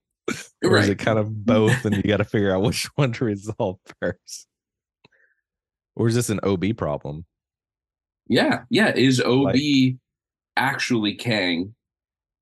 Or 0.64 0.78
is 0.78 0.88
it 0.88 0.98
kind 0.98 1.18
of 1.18 1.44
both, 1.46 1.84
and 1.84 1.96
you 1.96 2.02
got 2.02 2.18
to 2.18 2.24
figure 2.24 2.54
out 2.54 2.62
which 2.62 2.84
one 2.96 3.12
to 3.12 3.24
resolve 3.24 3.78
first? 4.00 4.46
Or 5.94 6.08
is 6.08 6.14
this 6.14 6.30
an 6.30 6.40
OB 6.42 6.76
problem? 6.76 7.24
Yeah, 8.28 8.62
yeah. 8.70 8.92
Is 8.94 9.20
OB 9.20 9.54
Like- 9.54 9.96
actually 10.56 11.14
Kang? 11.14 11.74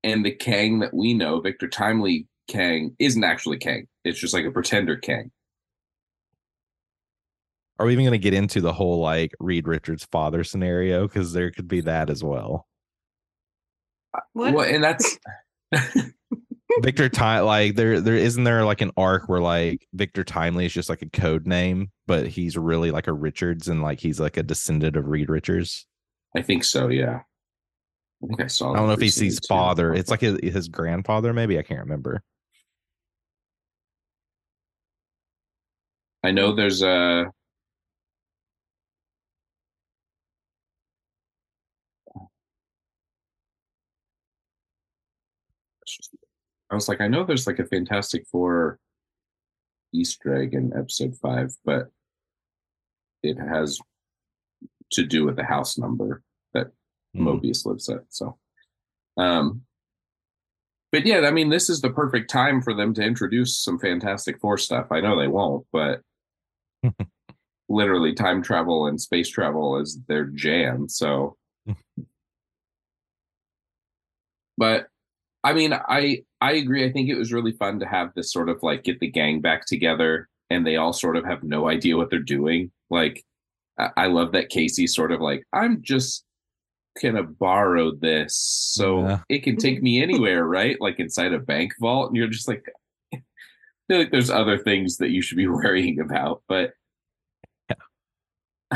And 0.03 0.23
the 0.23 0.31
Kang 0.31 0.79
that 0.79 0.93
we 0.93 1.13
know, 1.13 1.39
Victor 1.39 1.67
Timely 1.67 2.27
Kang, 2.47 2.95
isn't 2.99 3.23
actually 3.23 3.57
Kang. 3.57 3.87
It's 4.03 4.19
just 4.19 4.33
like 4.35 4.45
a 4.45 4.51
pretender 4.51 4.97
Kang. 4.97 5.31
Are 7.79 7.85
we 7.85 7.93
even 7.93 8.05
going 8.05 8.11
to 8.13 8.19
get 8.19 8.33
into 8.33 8.61
the 8.61 8.71
whole 8.71 8.99
like 8.99 9.31
Reed 9.39 9.67
Richards' 9.67 10.07
father 10.11 10.43
scenario? 10.43 11.07
Because 11.07 11.33
there 11.33 11.49
could 11.51 11.67
be 11.67 11.81
that 11.81 12.09
as 12.09 12.23
well. 12.23 12.67
What? 14.33 14.53
Well, 14.53 14.65
and 14.65 14.83
that's 14.83 15.17
Victor 16.81 17.09
Time, 17.09 17.45
like 17.45 17.75
there, 17.75 18.01
there 18.01 18.15
isn't 18.15 18.43
there 18.43 18.65
like 18.65 18.81
an 18.81 18.91
arc 18.97 19.29
where 19.29 19.39
like 19.39 19.87
Victor 19.93 20.23
Timely 20.23 20.65
is 20.65 20.73
just 20.73 20.89
like 20.89 21.01
a 21.01 21.09
code 21.09 21.47
name, 21.47 21.91
but 22.07 22.27
he's 22.27 22.57
really 22.57 22.91
like 22.91 23.07
a 23.07 23.13
Richards 23.13 23.67
and 23.67 23.81
like 23.81 23.99
he's 23.99 24.19
like 24.19 24.37
a 24.37 24.43
descendant 24.43 24.95
of 24.95 25.07
Reed 25.07 25.29
Richards. 25.29 25.85
I 26.35 26.41
think 26.41 26.63
so. 26.63 26.89
Yeah, 26.89 27.21
I 28.23 28.27
think 28.27 28.41
I 28.41 28.47
saw. 28.47 28.73
I 28.73 28.77
don't 28.77 28.87
know 28.87 28.93
if 28.93 29.01
he's 29.01 29.17
his 29.17 29.39
father. 29.47 29.93
It's 29.93 30.09
like 30.09 30.21
his, 30.21 30.39
his 30.41 30.67
grandfather, 30.67 31.33
maybe. 31.33 31.57
I 31.57 31.63
can't 31.63 31.81
remember. 31.81 32.23
I 36.23 36.31
know 36.31 36.55
there's 36.55 36.81
a. 36.81 37.31
I 46.71 46.75
was 46.75 46.87
like, 46.87 47.01
I 47.01 47.07
know 47.07 47.23
there's 47.23 47.47
like 47.47 47.59
a 47.59 47.65
Fantastic 47.65 48.25
Four 48.31 48.79
Easter 49.93 50.35
egg 50.35 50.53
in 50.53 50.73
episode 50.77 51.15
five, 51.21 51.55
but 51.63 51.89
it 53.23 53.37
has 53.37 53.79
to 54.91 55.03
do 55.05 55.25
with 55.25 55.35
the 55.35 55.43
house 55.43 55.77
number 55.77 56.21
that 56.53 56.71
Hmm. 57.15 57.27
Mobius 57.27 57.65
lives 57.65 57.87
at. 57.89 58.01
So, 58.09 58.37
um, 59.17 59.61
but 60.91 61.05
yeah, 61.05 61.21
I 61.21 61.31
mean, 61.31 61.49
this 61.49 61.69
is 61.69 61.81
the 61.81 61.89
perfect 61.89 62.29
time 62.29 62.61
for 62.61 62.73
them 62.73 62.93
to 62.95 63.01
introduce 63.01 63.57
some 63.63 63.79
Fantastic 63.79 64.39
Four 64.39 64.57
stuff. 64.57 64.87
I 64.91 65.01
know 65.01 65.19
they 65.19 65.27
won't, 65.27 65.65
but 65.71 66.01
literally, 67.69 68.13
time 68.13 68.41
travel 68.41 68.87
and 68.87 68.99
space 68.99 69.29
travel 69.29 69.77
is 69.79 69.99
their 70.07 70.25
jam. 70.25 70.87
So, 70.89 71.37
but 74.57 74.87
I 75.45 75.53
mean, 75.53 75.73
I 75.73 76.23
I 76.41 76.53
agree. 76.53 76.83
I 76.85 76.91
think 76.91 77.07
it 77.09 77.15
was 77.15 77.31
really 77.31 77.53
fun 77.53 77.79
to 77.79 77.85
have 77.85 78.11
this 78.15 78.31
sort 78.33 78.49
of 78.49 78.57
like 78.63 78.83
get 78.83 78.99
the 78.99 79.09
gang 79.09 79.39
back 79.41 79.65
together, 79.65 80.27
and 80.49 80.65
they 80.65 80.75
all 80.75 80.91
sort 80.93 81.15
of 81.17 81.23
have 81.25 81.43
no 81.43 81.69
idea 81.69 81.95
what 81.97 82.09
they're 82.09 82.19
doing. 82.19 82.71
Like, 82.89 83.23
I, 83.77 83.89
I 83.95 84.07
love 84.07 84.31
that 84.33 84.49
Casey's 84.49 84.93
sort 84.95 85.11
of 85.11 85.21
like, 85.21 85.43
I'm 85.53 85.81
just 85.83 86.23
gonna 87.01 87.23
borrow 87.23 87.91
this 87.95 88.35
so 88.35 89.01
Yeah. 89.07 89.19
it 89.29 89.43
can 89.43 89.57
take 89.57 89.81
me 89.83 90.01
anywhere, 90.01 90.45
right? 90.57 90.77
Like 90.81 90.99
inside 90.99 91.33
a 91.33 91.39
bank 91.39 91.73
vault, 91.79 92.09
and 92.09 92.17
you're 92.17 92.27
just 92.27 92.47
like, 92.47 92.63
I 93.13 93.17
feel 93.87 93.99
like 93.99 94.11
there's 94.11 94.29
other 94.31 94.57
things 94.57 94.97
that 94.97 95.09
you 95.11 95.21
should 95.21 95.37
be 95.37 95.47
worrying 95.59 95.99
about, 95.99 96.41
but 96.47 96.73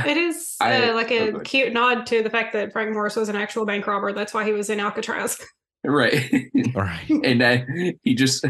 It 0.05 0.17
is 0.17 0.55
I- 0.61 0.89
uh, 0.89 0.93
like 0.95 1.11
oh, 1.11 1.15
a 1.15 1.31
go 1.31 1.35
ahead. 1.37 1.43
cute 1.45 1.73
nod 1.73 2.05
to 2.07 2.21
the 2.21 2.29
fact 2.29 2.53
that 2.53 2.71
Frank 2.73 2.91
Morris 2.93 3.15
was 3.15 3.29
an 3.29 3.35
actual 3.35 3.65
bank 3.65 3.87
robber. 3.87 4.13
That's 4.13 4.33
why 4.33 4.43
he 4.45 4.53
was 4.53 4.69
in 4.69 4.79
Alcatraz. 4.79 5.39
Right. 5.83 6.49
All 6.75 6.81
right. 6.81 7.09
and 7.23 7.97
he 8.03 8.13
just 8.13 8.45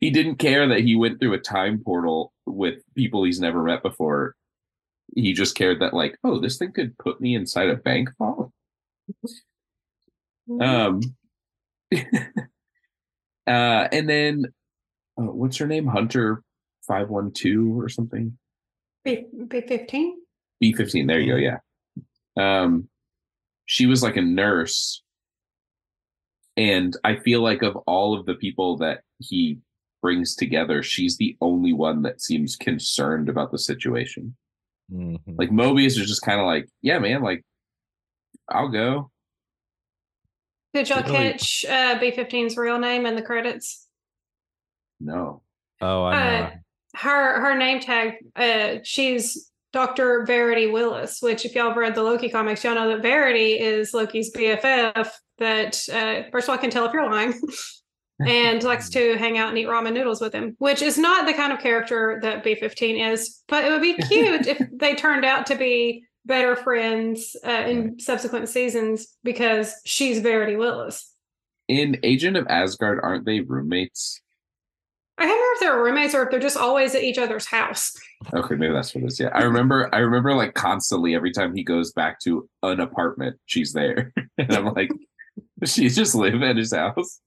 he 0.00 0.10
didn't 0.10 0.36
care 0.36 0.66
that 0.68 0.80
he 0.80 0.96
went 0.96 1.20
through 1.20 1.34
a 1.34 1.38
time 1.38 1.80
portal 1.84 2.32
with 2.46 2.82
people 2.94 3.24
he's 3.24 3.40
never 3.40 3.62
met 3.62 3.82
before 3.82 4.34
he 5.14 5.32
just 5.32 5.54
cared 5.54 5.80
that 5.80 5.94
like 5.94 6.16
oh 6.24 6.40
this 6.40 6.58
thing 6.58 6.72
could 6.72 6.96
put 6.98 7.20
me 7.20 7.34
inside 7.34 7.68
a 7.68 7.76
bank 7.76 8.08
vault 8.18 8.50
um 10.60 11.00
uh 11.94 11.98
and 13.46 14.08
then 14.08 14.44
uh, 15.18 15.24
what's 15.24 15.56
her 15.58 15.66
name 15.66 15.86
hunter 15.86 16.42
512 16.88 17.76
or 17.76 17.88
something 17.88 18.36
B 19.04 19.24
fifteen. 19.50 20.16
b15 20.62 21.06
there 21.06 21.20
you 21.20 21.32
go 21.32 21.38
yeah 21.38 21.58
um 22.36 22.88
she 23.66 23.86
was 23.86 24.02
like 24.02 24.16
a 24.16 24.22
nurse 24.22 25.02
and 26.56 26.96
i 27.04 27.16
feel 27.16 27.40
like 27.42 27.62
of 27.62 27.76
all 27.86 28.18
of 28.18 28.26
the 28.26 28.34
people 28.34 28.76
that 28.76 29.00
he 29.18 29.58
brings 30.02 30.34
together 30.34 30.82
she's 30.82 31.16
the 31.16 31.36
only 31.40 31.72
one 31.72 32.02
that 32.02 32.20
seems 32.20 32.56
concerned 32.56 33.28
about 33.28 33.50
the 33.52 33.58
situation 33.58 34.36
Mhm. 34.92 35.18
like 35.38 35.50
mobius 35.50 35.98
is 35.98 36.08
just 36.08 36.22
kind 36.22 36.40
of 36.40 36.46
like 36.46 36.68
yeah 36.82 36.98
man 36.98 37.22
like 37.22 37.44
i'll 38.50 38.68
go 38.68 39.10
Did 40.74 40.88
y'all 40.88 41.02
catch 41.02 41.64
uh, 41.64 41.98
B 41.98 42.10
15's 42.10 42.56
real 42.56 42.78
name 42.78 43.06
in 43.06 43.14
the 43.14 43.22
credits? 43.22 43.86
no 45.00 45.42
oh, 45.80 46.04
I 46.04 46.14
know. 46.14 46.44
Uh, 46.46 46.50
her 46.94 47.40
her 47.40 47.58
name 47.58 47.80
tag. 47.80 48.14
Uh, 48.36 48.80
she's 48.84 49.50
Doctor 49.72 50.24
Verity 50.26 50.66
Willis. 50.70 51.20
Which, 51.22 51.44
if 51.46 51.54
y'all 51.54 51.68
have 51.68 51.76
read 51.76 51.94
the 51.94 52.02
Loki 52.02 52.28
comics, 52.28 52.62
y'all 52.62 52.74
know 52.74 52.88
that 52.90 53.02
Verity 53.02 53.58
is 53.58 53.94
Loki's 53.94 54.30
BFF. 54.32 55.08
That 55.42 55.76
uh, 55.92 56.30
first 56.30 56.46
of 56.46 56.50
all, 56.50 56.58
I 56.58 56.60
can 56.60 56.70
tell 56.70 56.86
if 56.86 56.92
you're 56.92 57.10
lying. 57.10 57.34
and 58.24 58.62
likes 58.62 58.88
to 58.90 59.16
hang 59.18 59.36
out 59.36 59.48
and 59.48 59.58
eat 59.58 59.66
ramen 59.66 59.94
noodles 59.94 60.20
with 60.20 60.32
him, 60.32 60.54
which 60.58 60.80
is 60.80 60.96
not 60.96 61.26
the 61.26 61.32
kind 61.32 61.52
of 61.52 61.58
character 61.58 62.20
that 62.22 62.44
B15 62.44 63.12
is. 63.12 63.42
But 63.48 63.64
it 63.64 63.70
would 63.70 63.82
be 63.82 63.94
cute 64.08 64.46
if 64.46 64.62
they 64.78 64.94
turned 64.94 65.24
out 65.24 65.46
to 65.46 65.56
be 65.56 66.04
better 66.24 66.54
friends 66.54 67.34
uh, 67.44 67.64
in 67.66 67.98
subsequent 67.98 68.48
seasons 68.48 69.08
because 69.24 69.74
she's 69.84 70.20
Verity 70.20 70.54
Willis. 70.56 71.12
in 71.68 71.98
agent 72.04 72.36
of 72.36 72.46
asgard 72.48 73.00
aren't 73.02 73.24
they 73.24 73.40
roommates 73.40 74.20
I 75.18 75.24
can't 75.24 75.34
remember 75.34 75.54
if 75.54 75.60
they're 75.60 75.82
roommates 75.82 76.14
or 76.14 76.22
if 76.22 76.30
they're 76.30 76.40
just 76.40 76.56
always 76.56 76.94
at 76.94 77.02
each 77.02 77.18
other's 77.18 77.46
house. 77.46 77.92
okay 78.32 78.54
maybe 78.54 78.72
that's 78.72 78.94
what 78.94 79.02
it 79.02 79.08
is 79.08 79.18
yeah 79.18 79.30
i 79.34 79.42
remember 79.42 79.92
i 79.92 79.98
remember 79.98 80.32
like 80.34 80.54
constantly 80.54 81.16
every 81.16 81.32
time 81.32 81.56
he 81.56 81.64
goes 81.64 81.92
back 81.92 82.20
to 82.20 82.48
an 82.62 82.78
apartment 82.78 83.36
she's 83.46 83.72
there 83.72 84.12
and 84.38 84.52
i'm 84.52 84.66
like 84.74 84.90
she 85.66 85.88
just 85.88 86.14
live 86.14 86.42
at 86.42 86.56
his 86.56 86.72
house. 86.74 87.20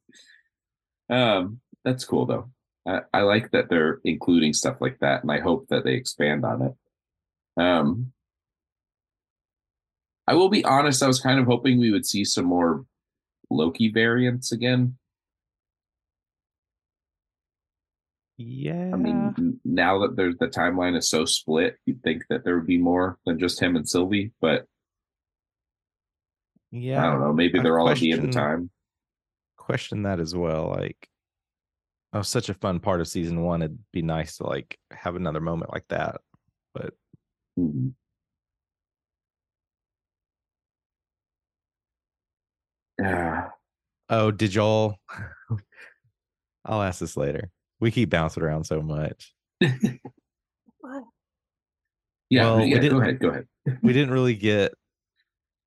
Um 1.09 1.59
that's 1.83 2.05
cool 2.05 2.25
though. 2.25 2.49
I, 2.87 3.01
I 3.13 3.21
like 3.21 3.51
that 3.51 3.69
they're 3.69 3.99
including 4.03 4.53
stuff 4.53 4.77
like 4.79 4.99
that 4.99 5.23
and 5.23 5.31
i 5.31 5.39
hope 5.39 5.67
that 5.69 5.83
they 5.83 5.93
expand 5.93 6.45
on 6.45 6.61
it. 6.61 7.61
Um 7.61 8.11
i 10.27 10.33
will 10.33 10.49
be 10.49 10.65
honest 10.65 11.03
i 11.03 11.07
was 11.07 11.21
kind 11.21 11.39
of 11.39 11.45
hoping 11.45 11.79
we 11.79 11.91
would 11.91 12.05
see 12.05 12.25
some 12.25 12.45
more 12.45 12.85
loki 13.49 13.89
variants 13.89 14.51
again. 14.51 14.97
Yeah. 18.37 18.91
i 18.93 18.97
mean 18.97 19.61
now 19.63 19.99
that 19.99 20.17
there's 20.17 20.35
the 20.39 20.47
timeline 20.47 20.97
is 20.97 21.09
so 21.09 21.23
split 21.23 21.77
you'd 21.85 22.03
think 22.03 22.23
that 22.29 22.43
there 22.43 22.57
would 22.57 22.67
be 22.67 22.77
more 22.77 23.17
than 23.25 23.39
just 23.39 23.61
him 23.61 23.77
and 23.77 23.87
sylvie 23.87 24.31
but 24.41 24.67
yeah. 26.75 27.05
i 27.07 27.11
don't 27.11 27.21
know 27.21 27.33
maybe 27.33 27.59
I 27.59 27.63
they're 27.63 27.79
all 27.79 27.89
at 27.89 27.97
the 27.97 28.11
end 28.11 28.25
of 28.25 28.31
time 28.31 28.69
question 29.57 30.03
that 30.03 30.19
as 30.19 30.35
well. 30.35 30.67
Like, 30.69 31.09
oh, 32.13 32.21
such 32.21 32.49
a 32.49 32.53
fun 32.53 32.79
part 32.79 33.01
of 33.01 33.07
season 33.07 33.41
one. 33.41 33.63
It'd 33.63 33.79
be 33.91 34.03
nice 34.03 34.37
to 34.37 34.43
like 34.45 34.77
have 34.91 35.15
another 35.15 35.39
moment 35.41 35.73
like 35.73 35.85
that. 35.89 36.21
But 36.75 36.93
Mhm. 37.57 37.93
Yeah. 42.99 43.49
oh, 44.09 44.31
did 44.31 44.53
y'all? 44.53 44.95
I'll 46.65 46.81
ask 46.81 46.99
this 46.99 47.17
later. 47.17 47.49
We 47.79 47.91
keep 47.91 48.09
bouncing 48.09 48.43
around 48.43 48.63
so 48.65 48.81
much. 48.81 49.33
Yeah, 49.61 49.69
Well, 52.55 52.61
yeah. 52.61 52.75
Go 52.77 52.81
didn't- 52.81 53.01
ahead. 53.01 53.19
Go 53.19 53.29
ahead. 53.29 53.47
we 53.81 53.93
didn't 53.93 54.11
really 54.13 54.35
get 54.35 54.73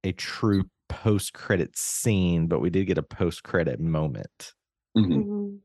a 0.04 0.12
true 0.12 0.64
post 0.88 1.32
credit 1.34 1.76
scene, 1.76 2.46
but 2.46 2.60
we 2.60 2.70
did 2.70 2.86
get 2.86 2.98
a 2.98 3.02
post 3.02 3.42
credit 3.42 3.80
moment, 3.80 4.52
Mhm. 4.96 5.06
Mm-hmm. 5.06 5.56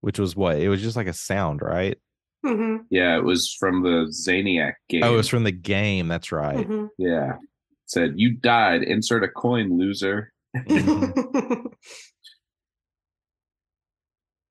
which 0.00 0.18
was 0.18 0.36
what? 0.36 0.58
It 0.58 0.68
was 0.68 0.82
just 0.82 0.96
like 0.96 1.06
a 1.06 1.12
sound, 1.12 1.62
right? 1.62 1.98
hmm 2.44 2.76
Yeah, 2.90 3.16
it 3.16 3.24
was 3.24 3.54
from 3.58 3.82
the 3.82 4.06
Zaniac 4.12 4.74
game. 4.88 5.02
Oh, 5.04 5.14
it 5.14 5.16
was 5.16 5.28
from 5.28 5.44
the 5.44 5.52
game. 5.52 6.08
That's 6.08 6.30
right. 6.32 6.66
hmm 6.66 6.86
yeah. 6.98 7.34
It 7.36 7.40
said 7.86 8.12
you 8.16 8.32
died. 8.34 8.82
Insert 8.82 9.24
a 9.24 9.28
coin, 9.28 9.78
loser. 9.78 10.32
Mhm. 10.56 11.72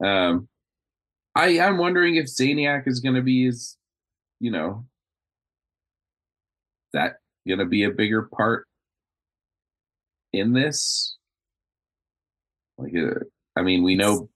Um, 0.03 0.49
I 1.36 1.60
I'm 1.60 1.77
wondering 1.77 2.15
if 2.15 2.25
Zaniac 2.25 2.88
is 2.88 2.99
going 2.99 3.15
to 3.15 3.21
be 3.21 3.45
his, 3.45 3.77
you 4.39 4.51
know, 4.51 4.86
that 6.93 7.17
going 7.47 7.60
to 7.60 7.65
be 7.65 7.84
a 7.84 7.89
bigger 7.91 8.23
part 8.23 8.67
in 10.34 10.54
this. 10.54 11.15
Like, 12.78 12.93
uh, 12.96 13.19
I 13.56 13.62
mean, 13.62 13.84
we 13.84 13.96
know, 13.96 14.30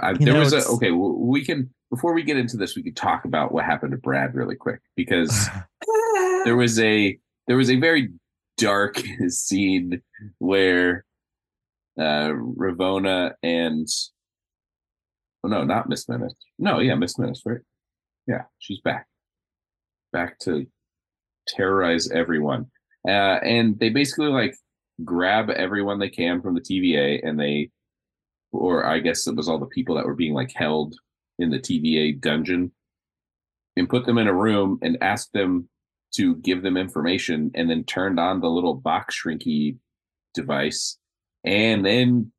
I, 0.00 0.14
there 0.14 0.34
know, 0.34 0.40
was 0.40 0.52
a 0.52 0.64
okay. 0.66 0.90
We 0.90 1.44
can 1.44 1.70
before 1.92 2.14
we 2.14 2.22
get 2.22 2.38
into 2.38 2.56
this, 2.56 2.74
we 2.74 2.82
could 2.82 2.96
talk 2.96 3.26
about 3.26 3.52
what 3.52 3.66
happened 3.66 3.92
to 3.92 3.98
Brad 3.98 4.34
really 4.34 4.56
quick 4.56 4.80
because 4.96 5.48
there 6.44 6.56
was 6.56 6.80
a 6.80 7.18
there 7.46 7.56
was 7.58 7.70
a 7.70 7.76
very 7.76 8.08
dark 8.56 9.02
scene 9.28 10.00
where 10.38 11.04
uh 11.98 12.32
Ravonna 12.32 13.32
and 13.42 13.86
oh 15.44 15.48
no, 15.48 15.64
not 15.64 15.88
Miss 15.88 16.08
Minutes. 16.08 16.34
No, 16.58 16.80
yeah, 16.80 16.94
Miss 16.94 17.18
Minutes, 17.18 17.42
right? 17.44 17.60
Yeah, 18.26 18.44
she's 18.58 18.80
back. 18.80 19.06
Back 20.14 20.38
to 20.40 20.66
terrorize 21.46 22.10
everyone. 22.10 22.70
Uh 23.06 23.38
and 23.42 23.78
they 23.78 23.90
basically 23.90 24.28
like 24.28 24.56
grab 25.04 25.50
everyone 25.50 25.98
they 25.98 26.10
can 26.10 26.40
from 26.40 26.54
the 26.54 26.60
TVA 26.60 27.20
and 27.26 27.38
they 27.38 27.70
or 28.52 28.84
I 28.84 28.98
guess 28.98 29.26
it 29.26 29.34
was 29.34 29.48
all 29.48 29.58
the 29.58 29.66
people 29.66 29.96
that 29.96 30.06
were 30.06 30.14
being 30.14 30.34
like 30.34 30.52
held 30.54 30.94
in 31.38 31.50
the 31.50 31.58
TVA 31.58 32.20
dungeon 32.20 32.72
and 33.76 33.88
put 33.88 34.04
them 34.04 34.18
in 34.18 34.28
a 34.28 34.34
room 34.34 34.78
and 34.82 34.98
asked 35.00 35.32
them 35.32 35.68
to 36.14 36.36
give 36.36 36.62
them 36.62 36.76
information 36.76 37.50
and 37.54 37.70
then 37.70 37.84
turned 37.84 38.20
on 38.20 38.40
the 38.40 38.50
little 38.50 38.74
box 38.74 39.18
shrinky 39.18 39.78
device 40.34 40.98
and 41.44 41.84
then 41.84 42.30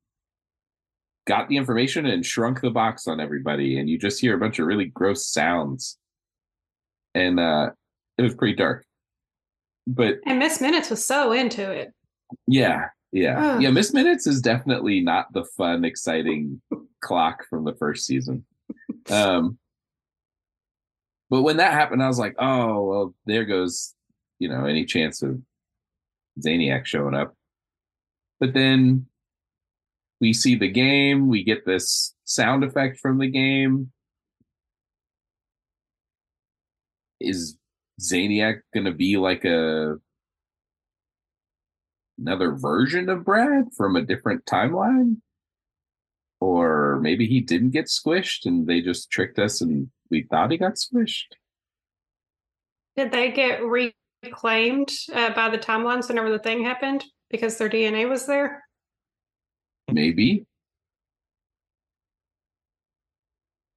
got 1.26 1.49
the 1.49 1.58
information 1.58 2.06
and 2.06 2.26
shrunk 2.26 2.62
the 2.62 2.69
box 2.69 3.08
on 3.08 3.19
everybody. 3.19 3.80
And 3.80 3.89
you 3.89 3.97
just 3.97 4.21
hear 4.21 4.36
a 4.36 4.39
bunch 4.39 4.60
of 4.60 4.67
really 4.67 4.86
gross 4.86 5.26
sounds. 5.26 5.97
And 7.15 7.39
uh 7.39 7.71
it 8.17 8.21
was 8.21 8.36
pretty 8.36 8.56
dark. 8.56 8.86
But 9.88 10.17
and 10.26 10.39
Miss 10.39 10.62
Minutes 10.62 10.89
was 10.89 11.06
so 11.06 11.32
into 11.32 11.69
it. 11.71 11.93
Yeah 12.47 12.88
yeah. 13.12 13.59
Yeah 13.59 13.69
miss 13.69 13.93
minutes 13.93 14.25
is 14.25 14.41
definitely 14.41 15.01
not 15.01 15.31
the 15.33 15.45
fun 15.55 15.86
exciting 15.86 16.62
clock 17.01 17.45
from 17.49 17.63
the 17.63 17.75
first 17.75 18.05
season. 18.05 18.45
Um 19.09 19.57
but 21.29 21.41
when 21.41 21.57
that 21.57 21.73
happened 21.73 22.03
i 22.03 22.07
was 22.07 22.19
like 22.19 22.36
oh 22.39 22.83
well 22.83 23.15
there 23.25 23.43
goes 23.45 23.95
you 24.39 24.47
know 24.49 24.65
any 24.65 24.86
chance 24.86 25.21
of 25.21 25.39
zaniac 26.39 26.86
showing 26.86 27.15
up. 27.15 27.36
But 28.39 28.53
then 28.53 29.07
we 30.19 30.33
see 30.33 30.55
the 30.55 30.69
game 30.69 31.27
we 31.27 31.43
get 31.43 31.65
this 31.65 32.15
sound 32.23 32.63
effect 32.63 32.99
from 32.99 33.19
the 33.19 33.27
game. 33.27 33.91
Is 37.19 37.57
zaniac 38.01 38.62
gonna 38.73 38.93
be 38.93 39.17
like 39.17 39.45
a 39.45 39.95
another 42.17 42.52
version 42.52 43.10
of 43.10 43.26
brad 43.26 43.65
from 43.76 43.95
a 43.95 44.02
different 44.02 44.45
timeline 44.45 45.17
Or 46.39 46.99
maybe 47.02 47.26
he 47.26 47.41
didn't 47.41 47.71
get 47.71 47.86
squished 47.86 48.45
and 48.45 48.67
they 48.67 48.82
just 48.82 49.10
tricked 49.10 49.39
us 49.39 49.62
and 49.62 49.89
we 50.10 50.23
thought 50.23 50.52
he 50.52 50.58
got 50.58 50.73
squished. 50.73 51.34
Did 52.95 53.12
they 53.12 53.32
get 53.32 53.62
reclaimed 54.23 54.91
uh, 55.13 55.34
by 55.34 55.49
the 55.49 55.58
timelines 55.58 56.08
whenever 56.08 56.30
the 56.30 56.39
thing 56.39 56.63
happened 56.63 57.04
because 57.32 57.58
their 57.58 57.69
DNA 57.69 58.08
was 58.08 58.28
there? 58.28 58.63
Maybe. 59.91 60.45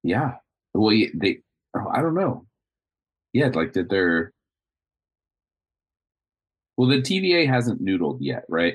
Yeah. 0.03 0.35
Well, 0.75 0.97
they. 1.15 1.41
Oh, 1.75 1.89
I 1.93 2.01
don't 2.03 2.15
know. 2.15 2.47
Yeah, 3.33 3.49
like 3.49 3.73
did 3.73 3.89
their. 3.89 4.33
Well, 6.77 6.89
the 6.89 7.01
TVA 7.01 7.47
hasn't 7.49 7.83
noodled 7.85 8.19
yet, 8.21 8.45
right? 8.49 8.75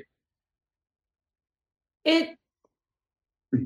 It 2.03 2.35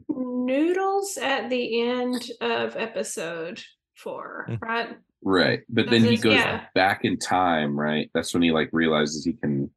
noodles 0.10 1.18
at 1.18 1.50
the 1.50 1.82
end 1.82 2.32
of 2.42 2.76
episode 2.76 3.64
four, 3.96 4.48
Mm. 4.50 4.62
right? 4.62 4.98
Right. 5.24 5.62
But 5.70 5.90
then 5.90 6.02
This 6.02 6.12
he 6.12 6.18
goes 6.18 6.34
yeah. 6.36 6.66
back 6.76 7.06
in 7.06 7.18
time, 7.18 7.80
right? 7.80 8.10
That's 8.14 8.34
when 8.34 8.44
he 8.44 8.52
like 8.52 8.70
realizes 8.74 9.24
he 9.24 9.34
can 9.34 9.72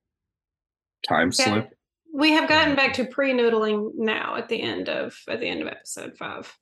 time 1.07 1.31
Yeah. 1.38 1.44
slip. 1.44 1.79
We 2.12 2.33
have 2.33 2.49
gotten 2.49 2.75
back 2.75 2.94
to 2.94 3.05
pre-noodling 3.05 3.92
now 3.94 4.35
at 4.37 4.49
the 4.49 4.61
end 4.61 4.88
of 4.88 5.16
at 5.29 5.40
the 5.40 5.47
end 5.47 5.62
of 5.62 5.68
episode 5.68 6.16
five. 6.18 6.53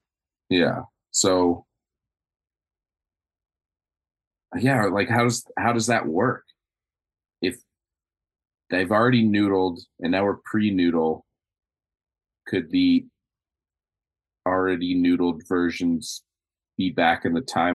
Yeah. 0.51 0.83
So 1.13 1.67
yeah, 4.59 4.85
like 4.87 5.09
how 5.09 5.25
does 5.25 5.47
how 5.57 5.73
does 5.73 5.87
that 5.87 6.07
work? 6.07 6.45
If 7.41 7.59
they've 8.71 8.91
already 8.91 9.25
noodled 9.25 9.79
and 10.01 10.13
now 10.13 10.25
we're 10.25 10.39
pre-noodle, 10.45 11.25
could 12.47 12.71
the 12.71 13.07
already 14.47 14.95
noodled 14.95 15.41
versions 15.49 16.23
be 16.77 16.91
back 16.91 17.25
in 17.25 17.35
the 17.35 17.41
time? 17.41 17.75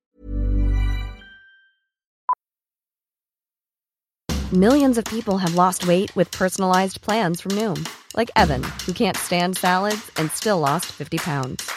Millions 4.53 4.97
of 4.97 5.05
people 5.05 5.37
have 5.37 5.55
lost 5.55 5.87
weight 5.87 6.13
with 6.13 6.29
personalized 6.31 6.99
plans 6.99 7.39
from 7.39 7.53
Noom, 7.53 7.87
like 8.17 8.29
Evan, 8.35 8.61
who 8.85 8.91
can't 8.91 9.15
stand 9.15 9.55
salads 9.55 10.11
and 10.17 10.29
still 10.31 10.59
lost 10.59 10.87
50 10.87 11.19
pounds. 11.19 11.71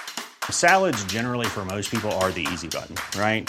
Salads, 0.51 1.05
generally, 1.05 1.47
for 1.47 1.65
most 1.65 1.89
people, 1.89 2.11
are 2.13 2.33
the 2.33 2.47
easy 2.53 2.67
button, 2.67 2.97
right? 3.17 3.49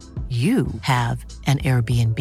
you 0.31 0.67
have 0.83 1.25
an 1.45 1.57
Airbnb. 1.59 2.17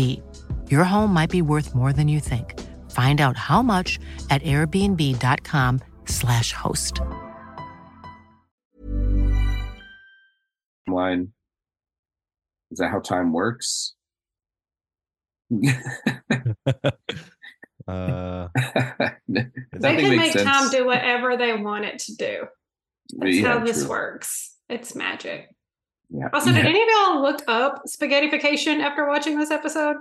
Your 0.69 0.83
home 0.85 1.13
might 1.15 1.31
be 1.31 1.43
worth 1.43 1.77
more 1.77 1.93
than 1.93 2.09
you 2.09 2.19
think. 2.19 2.59
Find 2.91 3.21
out 3.21 3.37
how 3.37 3.63
much 3.63 4.01
at 4.31 4.43
airbnb.com/slash 4.43 6.53
host. 6.53 7.01
Line. 10.89 11.33
Is 12.73 12.79
that 12.79 12.91
how 12.91 12.99
time 12.99 13.33
works? 13.33 13.95
uh, 17.89 18.49
They 19.29 19.97
can 19.97 20.17
makes 20.17 20.35
make 20.35 20.45
time 20.45 20.69
do 20.71 20.85
whatever 20.85 21.37
they 21.37 21.57
want 21.57 21.85
it 21.85 22.01
to 22.01 22.17
do. 22.17 22.47
That's 23.19 23.37
Yeah, 23.37 23.59
how 23.59 23.65
this 23.65 23.83
true. 23.83 23.91
works. 23.91 24.57
It's 24.69 24.97
magic. 24.97 25.49
Yeah. 26.11 26.29
Also, 26.33 26.53
did 26.53 26.65
any 26.67 26.83
of 26.83 26.89
y'all 26.89 27.23
look 27.23 27.43
up 27.47 27.83
spaghettification 27.87 28.81
after 28.81 29.07
watching 29.07 29.39
this 29.39 29.51
episode? 29.51 29.97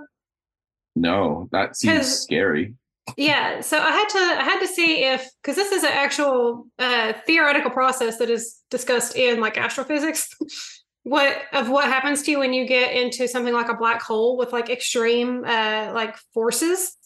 No, 0.96 1.48
that 1.52 1.76
seems 1.76 2.20
scary. 2.20 2.74
Yeah, 3.16 3.60
so 3.60 3.78
I 3.78 3.90
had 3.90 4.08
to 4.08 4.18
I 4.18 4.44
had 4.44 4.60
to 4.60 4.66
see 4.66 5.04
if 5.04 5.28
because 5.42 5.56
this 5.56 5.72
is 5.72 5.82
an 5.84 5.92
actual 5.92 6.66
uh, 6.78 7.12
theoretical 7.26 7.70
process 7.70 8.18
that 8.18 8.30
is 8.30 8.60
discussed 8.70 9.16
in 9.16 9.40
like 9.40 9.56
astrophysics. 9.56 10.28
what 11.02 11.38
of 11.52 11.70
what 11.70 11.86
happens 11.86 12.22
to 12.22 12.30
you 12.30 12.38
when 12.40 12.52
you 12.52 12.66
get 12.66 12.94
into 12.94 13.26
something 13.26 13.54
like 13.54 13.68
a 13.68 13.76
black 13.76 14.02
hole 14.02 14.36
with 14.36 14.52
like 14.52 14.68
extreme 14.68 15.44
uh, 15.44 15.92
like 15.94 16.16
forces? 16.34 16.96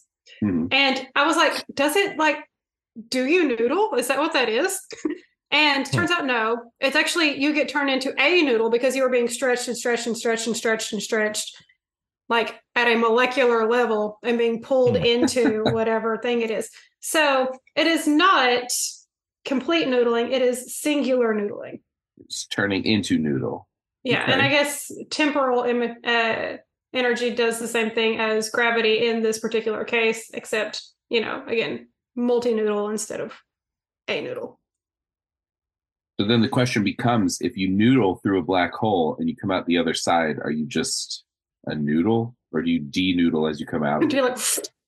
Hmm. 0.40 0.66
And 0.70 1.06
I 1.14 1.26
was 1.26 1.36
like, 1.36 1.64
does 1.72 1.96
it 1.96 2.18
like 2.18 2.38
do 3.08 3.26
you 3.26 3.48
noodle? 3.48 3.94
Is 3.94 4.08
that 4.08 4.18
what 4.18 4.32
that 4.32 4.48
is? 4.48 4.78
and 5.50 5.90
turns 5.90 6.10
out 6.10 6.26
no. 6.26 6.70
It's 6.80 6.96
actually 6.96 7.40
you 7.40 7.52
get 7.52 7.68
turned 7.68 7.90
into 7.90 8.14
a 8.20 8.42
noodle 8.42 8.70
because 8.70 8.96
you 8.96 9.04
are 9.04 9.10
being 9.10 9.28
stretched 9.28 9.68
and 9.68 9.76
stretched 9.76 10.06
and 10.06 10.16
stretched 10.16 10.46
and 10.46 10.56
stretched 10.56 10.92
and 10.92 11.02
stretched 11.02 11.62
like 12.28 12.60
at 12.74 12.88
a 12.88 12.96
molecular 12.96 13.68
level 13.68 14.18
and 14.22 14.38
being 14.38 14.62
pulled 14.62 14.96
into 14.96 15.64
whatever 15.72 16.18
thing 16.18 16.42
it 16.42 16.50
is. 16.50 16.70
So 17.00 17.52
it 17.76 17.86
is 17.86 18.06
not 18.06 18.70
complete 19.44 19.86
noodling, 19.86 20.32
it 20.32 20.42
is 20.42 20.76
singular 20.78 21.34
noodling. 21.34 21.80
It's 22.24 22.46
turning 22.46 22.84
into 22.84 23.18
noodle. 23.18 23.68
Yeah, 24.02 24.24
and 24.30 24.40
I 24.40 24.48
guess 24.48 24.90
temporal 25.10 25.64
Im- 25.64 25.96
uh, 26.04 26.56
energy 26.92 27.30
does 27.30 27.58
the 27.58 27.68
same 27.68 27.90
thing 27.90 28.18
as 28.18 28.50
gravity 28.50 29.06
in 29.06 29.22
this 29.22 29.38
particular 29.38 29.84
case, 29.84 30.30
except, 30.34 30.82
you 31.08 31.20
know, 31.20 31.42
again, 31.46 31.88
multi 32.14 32.54
noodle 32.54 32.90
instead 32.90 33.20
of 33.20 33.32
a 34.08 34.20
noodle. 34.20 34.60
So 36.18 36.26
then 36.26 36.40
the 36.40 36.48
question 36.48 36.84
becomes 36.84 37.40
if 37.40 37.56
you 37.56 37.68
noodle 37.68 38.16
through 38.16 38.38
a 38.38 38.44
black 38.44 38.72
hole 38.72 39.16
and 39.18 39.28
you 39.28 39.36
come 39.36 39.50
out 39.50 39.66
the 39.66 39.78
other 39.78 39.94
side, 39.94 40.38
are 40.38 40.50
you 40.50 40.66
just 40.66 41.24
a 41.66 41.74
noodle 41.74 42.36
or 42.52 42.62
do 42.62 42.70
you 42.70 42.80
de-noodle 42.80 43.48
as 43.48 43.58
you 43.58 43.66
come 43.66 43.82
out? 43.82 44.08
Do 44.08 44.16
you 44.16 44.22
like, 44.22 44.38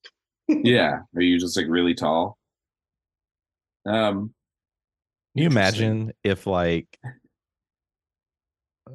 yeah. 0.48 1.00
Are 1.14 1.22
you 1.22 1.38
just 1.38 1.56
like 1.56 1.66
really 1.68 1.94
tall? 1.94 2.38
Um 3.84 4.34
Can 5.34 5.42
you 5.42 5.46
imagine 5.46 6.12
if 6.22 6.46
like 6.46 6.86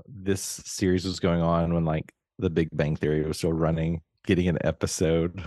this 0.08 0.42
series 0.42 1.06
was 1.06 1.20
going 1.20 1.42
on 1.42 1.74
when 1.74 1.84
like 1.84 2.14
the 2.40 2.50
Big 2.50 2.70
Bang 2.72 2.96
Theory 2.96 3.26
was 3.26 3.38
still 3.38 3.52
running, 3.52 4.02
getting 4.26 4.48
an 4.48 4.58
episode 4.62 5.46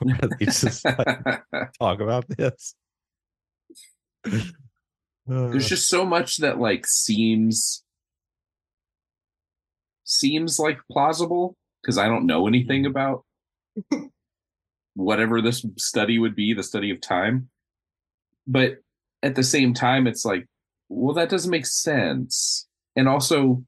It's 0.40 0.60
just 0.60 0.84
like, 0.84 0.96
talk 1.80 2.00
about 2.00 2.26
this. 2.28 2.74
There's 5.26 5.68
just 5.68 5.88
so 5.88 6.04
much 6.04 6.38
that 6.38 6.58
like 6.58 6.86
seems 6.86 7.82
seems 10.04 10.58
like 10.58 10.78
plausible 10.90 11.56
because 11.82 11.98
I 11.98 12.06
don't 12.06 12.26
know 12.26 12.46
anything 12.46 12.84
mm-hmm. 12.84 12.90
about 12.90 13.24
whatever 14.94 15.42
this 15.42 15.64
study 15.76 16.18
would 16.18 16.34
be, 16.34 16.54
the 16.54 16.62
study 16.62 16.90
of 16.90 17.00
time. 17.00 17.48
But 18.46 18.78
at 19.22 19.34
the 19.34 19.42
same 19.42 19.74
time, 19.74 20.06
it's 20.06 20.24
like, 20.24 20.46
well, 20.88 21.14
that 21.14 21.28
doesn't 21.28 21.50
make 21.50 21.66
sense. 21.66 22.66
And 22.94 23.08
also, 23.08 23.64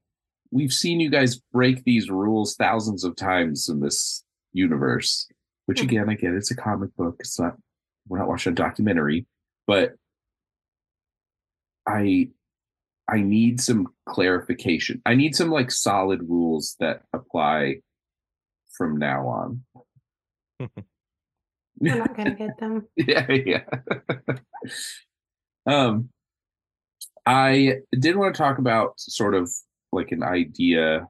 we've 0.51 0.73
seen 0.73 1.01
you 1.01 1.11
guys 1.11 1.41
break 1.53 1.85
these 1.85 2.09
rules 2.09 2.55
thousands 2.55 3.05
of 3.05 3.17
times 3.17 3.69
in 3.69 3.81
this 3.81 4.25
universe, 4.53 5.29
which 5.67 5.81
hmm. 5.81 5.87
again, 5.87 6.09
I 6.09 6.15
get 6.15 6.33
it's 6.35 6.51
a 6.51 6.57
comic 6.57 6.95
book. 6.97 7.17
It's 7.19 7.39
not, 7.39 7.57
we're 8.09 8.19
not 8.19 8.29
watching 8.29 8.53
a 8.53 8.57
documentary, 8.57 9.27
but 9.67 9.95
I 11.89 12.29
I 13.11 13.21
need 13.23 13.61
some 13.61 13.89
clarification. 14.07 15.01
I 15.07 15.15
need 15.15 15.35
some 15.35 15.51
like 15.51 15.71
solid 15.71 16.21
rules 16.29 16.77
that 16.79 17.03
apply 17.15 17.77
from 18.77 18.99
now 18.99 19.27
on. 19.29 19.65
We're 21.81 21.97
not 21.97 22.17
gonna 22.17 22.35
get 22.35 22.59
them. 22.59 22.87
yeah, 22.97 23.27
yeah. 23.31 23.65
um, 25.67 26.11
I 27.25 27.77
did 27.99 28.17
want 28.17 28.35
to 28.35 28.39
talk 28.39 28.59
about 28.59 28.99
sort 29.01 29.35
of 29.35 29.51
like 29.93 30.13
an 30.13 30.23
idea 30.23 31.07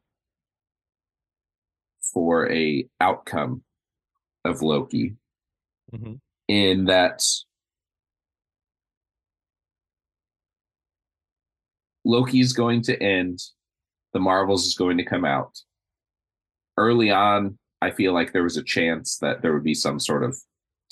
for 2.13 2.51
a 2.51 2.87
outcome 3.01 3.63
of 4.45 4.63
Loki, 4.63 5.17
Mhm. 5.93 6.21
in 6.49 6.85
that 6.87 7.23
Loki's 12.09 12.53
going 12.53 12.83
to 12.83 13.01
end, 13.03 13.39
the 14.15 14.19
Marvels 14.19 14.67
is 14.67 14.75
going 14.75 14.97
to 14.97 15.05
come 15.05 15.25
out. 15.25 15.53
Early 16.77 17.11
on, 17.11 17.59
I 17.83 17.91
feel 17.91 18.15
like 18.15 18.33
there 18.33 18.43
was 18.43 18.57
a 18.57 18.65
chance 18.65 19.19
that 19.19 19.43
there 19.43 19.53
would 19.53 19.63
be 19.63 19.75
some 19.75 20.01
sort 20.01 20.25
of 20.25 20.37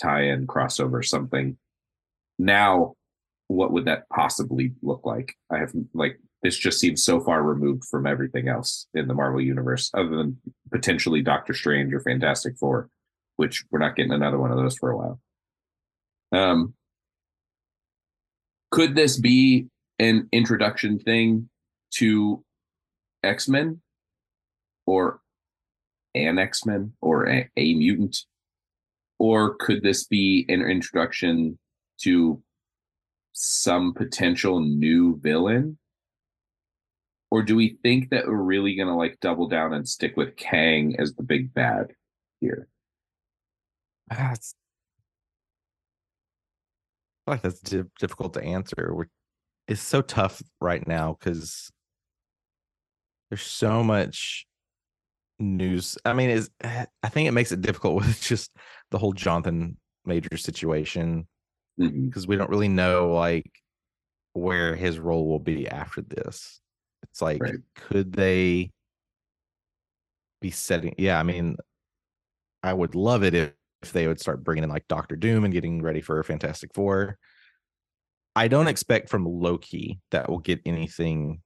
tie-in 0.01 0.47
crossover 0.47 1.05
something. 1.05 1.57
Now 2.39 2.97
what 3.49 3.73
would 3.73 3.85
that 3.85 4.09
possibly 4.11 4.73
look 4.83 5.05
like? 5.05 5.35
I 5.51 5.59
have 5.59 5.73
like 5.95 6.19
this 6.43 6.57
just 6.57 6.79
seems 6.79 7.03
so 7.03 7.21
far 7.21 7.43
removed 7.43 7.85
from 7.91 8.07
everything 8.07 8.49
else 8.49 8.87
in 8.95 9.09
the 9.09 9.15
marvel 9.15 9.41
universe 9.41 9.91
other 9.95 10.17
than 10.17 10.37
potentially 10.71 11.23
doctor 11.23 11.55
strange 11.55 11.93
or 11.93 12.01
fantastic 12.01 12.57
four 12.59 12.89
which 13.37 13.65
we're 13.71 13.79
not 13.79 13.97
getting 13.97 14.13
another 14.13 14.39
one 14.39 14.51
of 14.51 14.57
those 14.57 14.77
for 14.77 14.91
a 14.91 14.97
while. 14.97 15.21
Um 16.33 16.75
could 18.71 18.95
this 18.95 19.19
be 19.19 19.69
an 19.99 20.29
introduction 20.33 20.99
thing 20.99 21.49
to 21.95 22.45
x-men? 23.23 23.81
Or 24.87 25.21
an 26.15 26.39
x-men? 26.39 26.93
Or 27.01 27.29
a, 27.29 27.49
a 27.57 27.75
mutant? 27.75 28.19
Or 29.19 29.55
could 29.57 29.83
this 29.83 30.05
be 30.05 30.45
an 30.49 30.63
introduction 30.63 31.59
to 32.03 32.43
some 33.33 33.95
potential 33.95 34.61
new 34.61 35.19
villain? 35.21 35.79
Or 37.31 37.43
do 37.43 37.57
we 37.57 37.79
think 37.83 38.11
that 38.11 38.27
we're 38.27 38.37
really 38.37 38.77
going 38.77 38.89
to 38.89 38.95
like 38.95 39.19
double 39.21 39.49
down 39.49 39.73
and 39.73 39.89
stick 39.89 40.17
with 40.17 40.37
kang 40.37 40.97
as 40.99 41.15
the 41.15 41.23
big 41.23 41.53
bad 41.53 41.93
here? 42.41 42.69
Like 47.27 47.43
that's 47.43 47.61
difficult 47.99 48.35
to 48.35 48.43
answer. 48.43 48.93
We're, 48.95 49.09
it's 49.69 49.83
so 49.83 50.03
tough 50.03 50.43
right 50.61 50.87
now 50.87 51.17
because 51.19 51.71
there's 53.31 53.43
so 53.43 53.83
much 53.83 54.47
news. 55.39 55.99
I 56.05 56.13
mean, 56.13 56.31
is 56.31 56.51
eh, 56.63 56.87
I 57.03 57.09
think 57.09 57.29
it 57.29 57.33
makes 57.33 57.53
it 57.53 57.61
difficult 57.61 57.97
with 58.07 58.21
just 58.21 58.51
the 58.91 58.99
whole 58.99 59.13
Jonathan 59.13 59.77
Major 60.05 60.37
situation 60.37 61.27
mm-hmm. 61.81 62.07
because 62.07 62.27
we 62.27 62.37
don't 62.37 62.51
really 62.51 62.69
know 62.69 63.13
like 63.13 63.51
where 64.33 64.77
his 64.77 64.99
role 64.99 65.27
will 65.27 65.41
be 65.41 65.69
after 65.69 66.03
this. 66.03 66.61
It's 67.03 67.21
like, 67.21 67.43
Right. 67.43 67.55
could 67.75 68.13
they 68.13 68.71
be 70.41 70.51
setting? 70.51 70.95
Yeah, 70.99 71.19
I 71.19 71.23
mean, 71.23 71.57
I 72.63 72.73
would 72.73 72.95
love 72.95 73.25
it 73.25 73.35
if, 73.35 73.53
if 73.83 73.93
they 73.93 74.07
would 74.07 74.21
start 74.21 74.45
bringing 74.45 74.65
in 74.65 74.71
like 74.71 74.89
Doctor 74.89 75.17
Doom 75.17 75.45
and 75.45 75.53
getting 75.53 75.83
ready 75.83 76.01
for 76.01 76.23
Fantastic 76.23 76.75
Four. 76.75 77.19
I 78.37 78.49
don't 78.49 78.69
expect 78.69 79.09
from 79.09 79.25
Loki 79.25 79.99
that 80.11 80.29
we'll 80.29 80.39
get 80.39 80.61
anything 80.67 81.41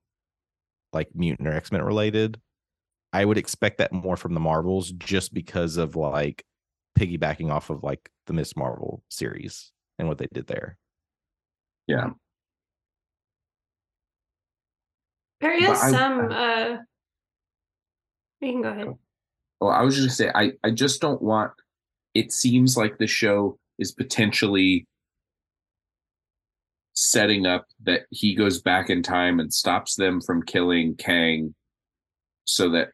like 0.92 1.08
mutant 1.14 1.48
or 1.48 1.52
X 1.52 1.70
Men 1.70 1.82
related. 1.82 2.40
I 3.12 3.24
would 3.24 3.38
expect 3.38 3.78
that 3.78 3.92
more 3.92 4.16
from 4.16 4.34
the 4.34 4.40
Marvels 4.40 4.90
just 4.92 5.32
because 5.32 5.76
of 5.76 5.94
like 5.96 6.44
piggybacking 6.98 7.50
off 7.50 7.70
of 7.70 7.82
like 7.84 8.10
the 8.26 8.32
Miss 8.32 8.56
Marvel 8.56 9.02
series 9.08 9.70
and 9.98 10.08
what 10.08 10.18
they 10.18 10.26
did 10.32 10.46
there. 10.48 10.76
yeah 11.86 12.10
There 15.40 15.58
But 15.60 15.70
is 15.70 15.80
I- 15.82 15.90
some 15.92 16.32
uh 16.32 16.76
you 18.40 18.52
can 18.52 18.62
go 18.62 18.68
ahead. 18.70 18.88
well 19.60 19.70
i 19.70 19.82
was 19.82 19.94
just 19.96 20.18
going 20.18 20.30
to 20.32 20.38
say 20.42 20.52
I, 20.64 20.66
I 20.66 20.70
just 20.72 21.00
don't 21.00 21.20
want 21.22 21.52
it 22.14 22.32
seems 22.32 22.76
like 22.76 22.98
the 22.98 23.06
show 23.06 23.58
is 23.78 23.92
potentially 23.92 24.86
setting 27.10 27.46
up 27.46 27.66
that 27.82 28.02
he 28.10 28.34
goes 28.34 28.60
back 28.60 28.90
in 28.90 29.02
time 29.02 29.40
and 29.40 29.52
stops 29.52 29.94
them 29.96 30.20
from 30.20 30.42
killing 30.42 30.94
kang 30.96 31.54
so 32.44 32.70
that 32.70 32.90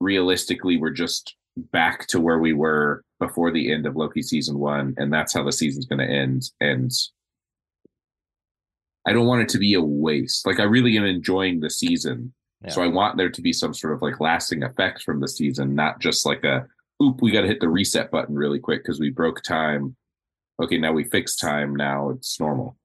realistically 0.00 0.76
we're 0.76 0.90
just 0.90 1.36
back 1.56 2.06
to 2.06 2.20
where 2.20 2.38
we 2.38 2.52
were 2.52 3.02
before 3.18 3.50
the 3.50 3.72
end 3.72 3.86
of 3.86 3.96
loki 3.96 4.22
season 4.22 4.58
one 4.58 4.94
and 4.96 5.12
that's 5.12 5.32
how 5.32 5.42
the 5.42 5.52
season's 5.52 5.86
going 5.86 5.98
to 5.98 6.14
end 6.14 6.50
and 6.60 6.90
i 9.06 9.12
don't 9.12 9.26
want 9.26 9.42
it 9.42 9.48
to 9.48 9.58
be 9.58 9.74
a 9.74 9.82
waste 9.82 10.46
like 10.46 10.60
i 10.60 10.64
really 10.64 10.96
am 10.96 11.04
enjoying 11.04 11.60
the 11.60 11.70
season 11.70 12.32
so 12.68 12.82
I 12.82 12.86
want 12.86 13.16
there 13.16 13.30
to 13.30 13.42
be 13.42 13.52
some 13.52 13.74
sort 13.74 13.92
of 13.92 14.02
like 14.02 14.20
lasting 14.20 14.62
effect 14.62 15.02
from 15.02 15.20
the 15.20 15.28
season, 15.28 15.74
not 15.74 16.00
just 16.00 16.24
like 16.24 16.44
a 16.44 16.66
oop, 17.02 17.20
we 17.20 17.32
got 17.32 17.42
to 17.42 17.48
hit 17.48 17.60
the 17.60 17.68
reset 17.68 18.10
button 18.10 18.36
really 18.36 18.60
quick 18.60 18.82
because 18.82 19.00
we 19.00 19.10
broke 19.10 19.42
time. 19.42 19.96
Okay, 20.62 20.78
now 20.78 20.92
we 20.92 21.04
fixed 21.04 21.40
time. 21.40 21.74
Now 21.74 22.10
it's 22.10 22.38
normal. 22.38 22.76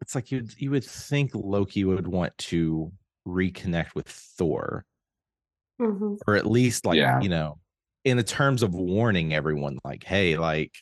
It's 0.00 0.14
like 0.14 0.30
you 0.32 0.46
you 0.58 0.70
would 0.70 0.84
think 0.84 1.32
Loki 1.34 1.84
would 1.84 2.06
want 2.08 2.36
to 2.38 2.90
reconnect 3.26 3.94
with 3.94 4.08
Thor, 4.08 4.84
Mhm. 5.80 6.18
or 6.26 6.36
at 6.36 6.46
least 6.46 6.86
like 6.86 6.96
Yeah. 6.96 7.20
you 7.20 7.28
know, 7.28 7.58
in 8.04 8.16
the 8.16 8.22
terms 8.22 8.62
of 8.62 8.74
warning 8.74 9.34
everyone, 9.34 9.78
like, 9.84 10.04
hey, 10.04 10.38
like, 10.38 10.72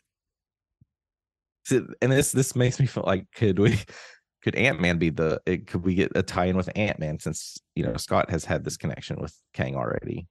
and 1.70 2.12
this 2.12 2.32
this 2.32 2.54
makes 2.56 2.80
me 2.80 2.86
feel 2.86 3.04
like 3.06 3.26
could 3.34 3.58
we 3.58 3.76
could 4.42 4.54
Ant 4.54 4.80
Man 4.80 4.98
be 4.98 5.10
the 5.10 5.40
it, 5.46 5.66
could 5.66 5.84
we 5.84 5.94
get 5.94 6.12
a 6.14 6.22
tie 6.22 6.46
in 6.46 6.56
with 6.56 6.70
Ant 6.76 6.98
Man 6.98 7.18
since 7.18 7.58
you 7.74 7.84
know 7.84 7.96
Scott 7.96 8.30
has 8.30 8.44
had 8.44 8.64
this 8.64 8.76
connection 8.76 9.20
with 9.20 9.34
Kang 9.52 9.74
already? 9.76 10.26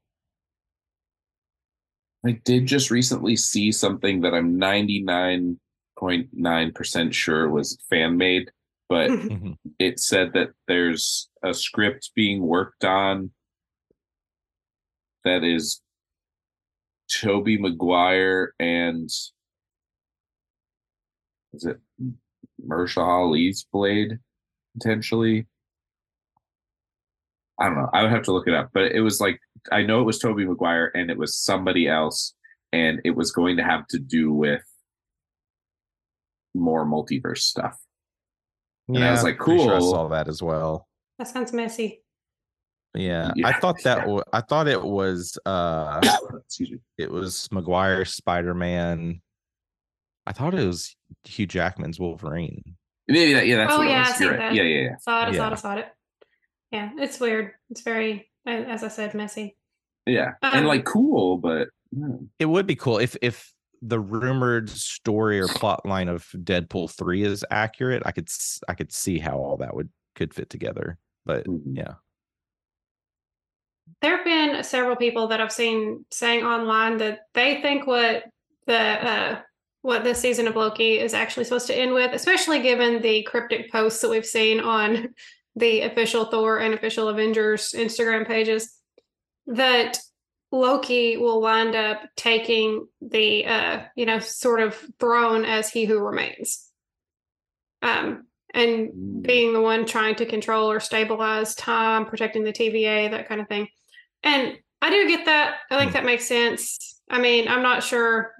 I 2.26 2.32
did 2.43 2.65
just 2.65 2.89
recently 2.89 3.36
see 3.36 3.71
something 3.71 4.21
that 4.21 4.34
I'm 4.34 4.60
99.9% 4.60 7.13
sure 7.13 7.50
was 7.50 7.78
fan 7.89 8.17
made, 8.17 8.50
but 8.89 9.10
Mhm. 9.30 9.58
it 9.80 10.00
said 10.00 10.34
that 10.34 10.52
there's 10.67 11.30
a 11.43 11.54
script 11.54 12.12
being 12.15 12.41
worked 12.41 12.86
on 12.86 13.32
that 15.23 15.43
is 15.43 15.82
Tobey 17.10 17.58
Maguire 17.58 18.54
and 18.60 19.10
is 21.54 21.65
it 21.65 21.80
Mahershala 22.65 23.08
Ali's 23.08 23.65
Blade 23.71 24.19
potentially? 24.73 25.47
I 27.60 27.65
don't 27.65 27.76
know. 27.76 27.89
I 27.93 28.04
would 28.04 28.12
have 28.12 28.23
to 28.23 28.32
look 28.34 28.47
it 28.47 28.54
up, 28.54 28.69
but 28.73 28.91
it 28.91 29.02
was 29.02 29.19
like 29.19 29.39
I 29.71 29.82
know 29.84 30.00
it 30.02 30.06
was 30.06 30.19
Tobey 30.19 30.45
Maguire 30.45 30.91
and 30.95 31.10
it 31.10 31.17
was 31.17 31.36
somebody 31.36 31.88
else, 31.88 32.34
and 32.71 33.02
it 33.04 33.12
was 33.15 33.32
going 33.32 33.58
to 33.58 33.63
have 33.63 33.88
to 33.88 34.00
do 34.00 34.32
with 34.32 34.62
more 36.54 36.86
multiverse 36.86 37.39
stuff. 37.39 37.78
And 38.88 39.04
I 39.04 39.12
was 39.12 39.23
like, 39.23 39.38
pretty 39.38 39.63
sure 39.63 39.76
I 39.76 39.80
saw 39.80 40.08
that 40.10 40.28
as 40.28 40.41
well. 40.41 40.88
That 41.19 41.28
sounds 41.28 41.52
messy. 41.54 42.04
Yeah, 42.93 43.32
I 43.43 43.54
thought 43.54 43.84
that 43.84 43.97
yeah. 44.06 44.06
wa- 44.06 44.23
I 44.34 44.41
thought 44.41 44.67
it 44.67 44.82
was 44.82 45.38
uh 45.45 46.00
Excuse 46.45 46.71
me. 46.71 46.78
it 46.97 47.12
was 47.12 47.47
Maguire 47.52 48.06
Spider 48.06 48.54
Man. 48.54 49.21
I 50.26 50.32
thought 50.34 50.54
it 50.54 50.65
was 50.65 50.95
Hugh 51.23 51.45
Jackman's 51.47 52.00
Wolverine. 52.00 52.76
Maybe 53.08 53.34
that. 53.34 53.45
Yeah, 53.47 53.58
that's 53.58 53.73
oh 53.73 53.80
what 53.80 53.88
yeah, 53.88 54.02
it 54.02 54.06
I 54.06 54.10
was. 54.10 54.17
see 54.17 54.26
right. 54.28 54.39
that. 54.39 54.54
Yeah, 54.56 54.63
yeah, 54.63 54.82
yeah. 54.84 54.97
Saw 54.97 55.21
it, 55.23 55.30
I 55.30 55.32
saw 55.32 55.38
Yeah. 55.38 55.47
it, 55.47 55.52
I 55.52 55.56
saw 55.56 55.76
it. 55.76 55.86
Yeah, 56.71 56.89
it's 56.97 57.19
weird. 57.19 57.52
It's 57.69 57.82
very, 57.82 58.30
as 58.45 58.84
I 58.84 58.88
said, 58.89 59.13
messy. 59.13 59.56
Yeah, 60.06 60.34
Um, 60.41 60.52
and 60.54 60.67
like 60.67 60.86
cool, 60.86 61.38
but 61.38 61.69
hmm. 61.93 62.26
It 62.39 62.45
would 62.45 62.65
be 62.67 62.76
cool 62.76 62.97
if 62.97 63.15
if 63.21 63.54
the 63.82 64.00
rumored 64.00 64.70
story 64.70 65.40
or 65.40 65.48
plot 65.48 65.86
line 65.86 66.08
of 66.10 66.26
Deadpool 66.34 66.92
3 66.92 67.24
is 67.24 67.46
accurate, 67.52 68.04
I 68.06 68.12
could 68.12 68.28
s- 68.28 68.60
I 68.68 68.74
could 68.74 68.92
see 68.92 69.20
how 69.20 69.38
all 69.38 69.58
that 69.58 69.76
would 69.76 69.90
could 70.16 70.34
fit 70.34 70.50
together. 70.50 70.98
But 71.26 71.46
Mhm. 71.46 71.62
yeah. 71.78 71.94
There 74.02 74.16
have 74.18 74.26
been 74.26 74.63
several 74.63 74.96
people 74.96 75.28
that 75.28 75.40
I've 75.42 75.52
seen 75.52 76.06
saying 76.12 76.44
online 76.44 76.98
that 76.98 77.22
they 77.34 77.62
think 77.62 77.88
what 77.88 78.26
the 78.66 78.78
uh, 78.78 79.42
what 79.82 80.04
this 80.04 80.20
season 80.20 80.48
of 80.48 80.56
Loki 80.56 81.00
is 81.00 81.13
actually 81.13 81.46
supposed 81.46 81.68
to 81.68 81.76
end 81.76 81.94
with, 81.94 82.13
especially 82.13 82.62
given 82.62 83.02
the 83.02 83.24
cryptic 83.24 83.72
posts 83.72 84.02
that 84.02 84.10
we've 84.10 84.26
seen 84.26 84.60
on 84.60 85.13
the 85.56 85.82
official 85.82 86.26
Thor 86.26 86.60
and 86.60 86.74
official 86.74 87.08
Avengers 87.08 87.72
Instagram 87.76 88.28
pages, 88.28 88.76
that 89.48 89.98
Loki 90.52 91.18
will 91.18 91.42
wind 91.42 91.76
up 91.76 92.02
taking 92.16 92.88
the 93.02 93.46
uh, 93.46 93.84
you 93.96 94.06
know 94.06 94.20
sort 94.20 94.62
of 94.62 94.76
throne 95.00 95.46
as 95.46 95.70
He 95.70 95.86
Who 95.86 96.00
Remains, 96.00 96.70
um, 97.82 98.26
and 98.54 99.24
being 99.24 99.54
the 99.54 99.62
one 99.62 99.86
trying 99.86 100.16
to 100.16 100.26
control 100.26 100.72
or 100.72 100.80
stabilize 100.80 101.54
time, 101.56 102.06
protecting 102.06 102.44
the 102.44 102.54
TVA, 102.54 103.12
that 103.12 103.28
kind 103.28 103.42
of 103.42 103.48
thing. 103.48 103.68
And 104.24 104.58
I 104.82 104.90
do 104.90 105.08
get 105.08 105.26
that. 105.26 105.58
I 105.70 105.78
think 105.78 105.94
that 105.94 106.06
makes 106.06 106.28
sense. 106.28 107.02
I 107.10 107.20
mean, 107.20 107.48
I'm 107.48 107.64
not 107.64 107.84
sure. 107.84 108.32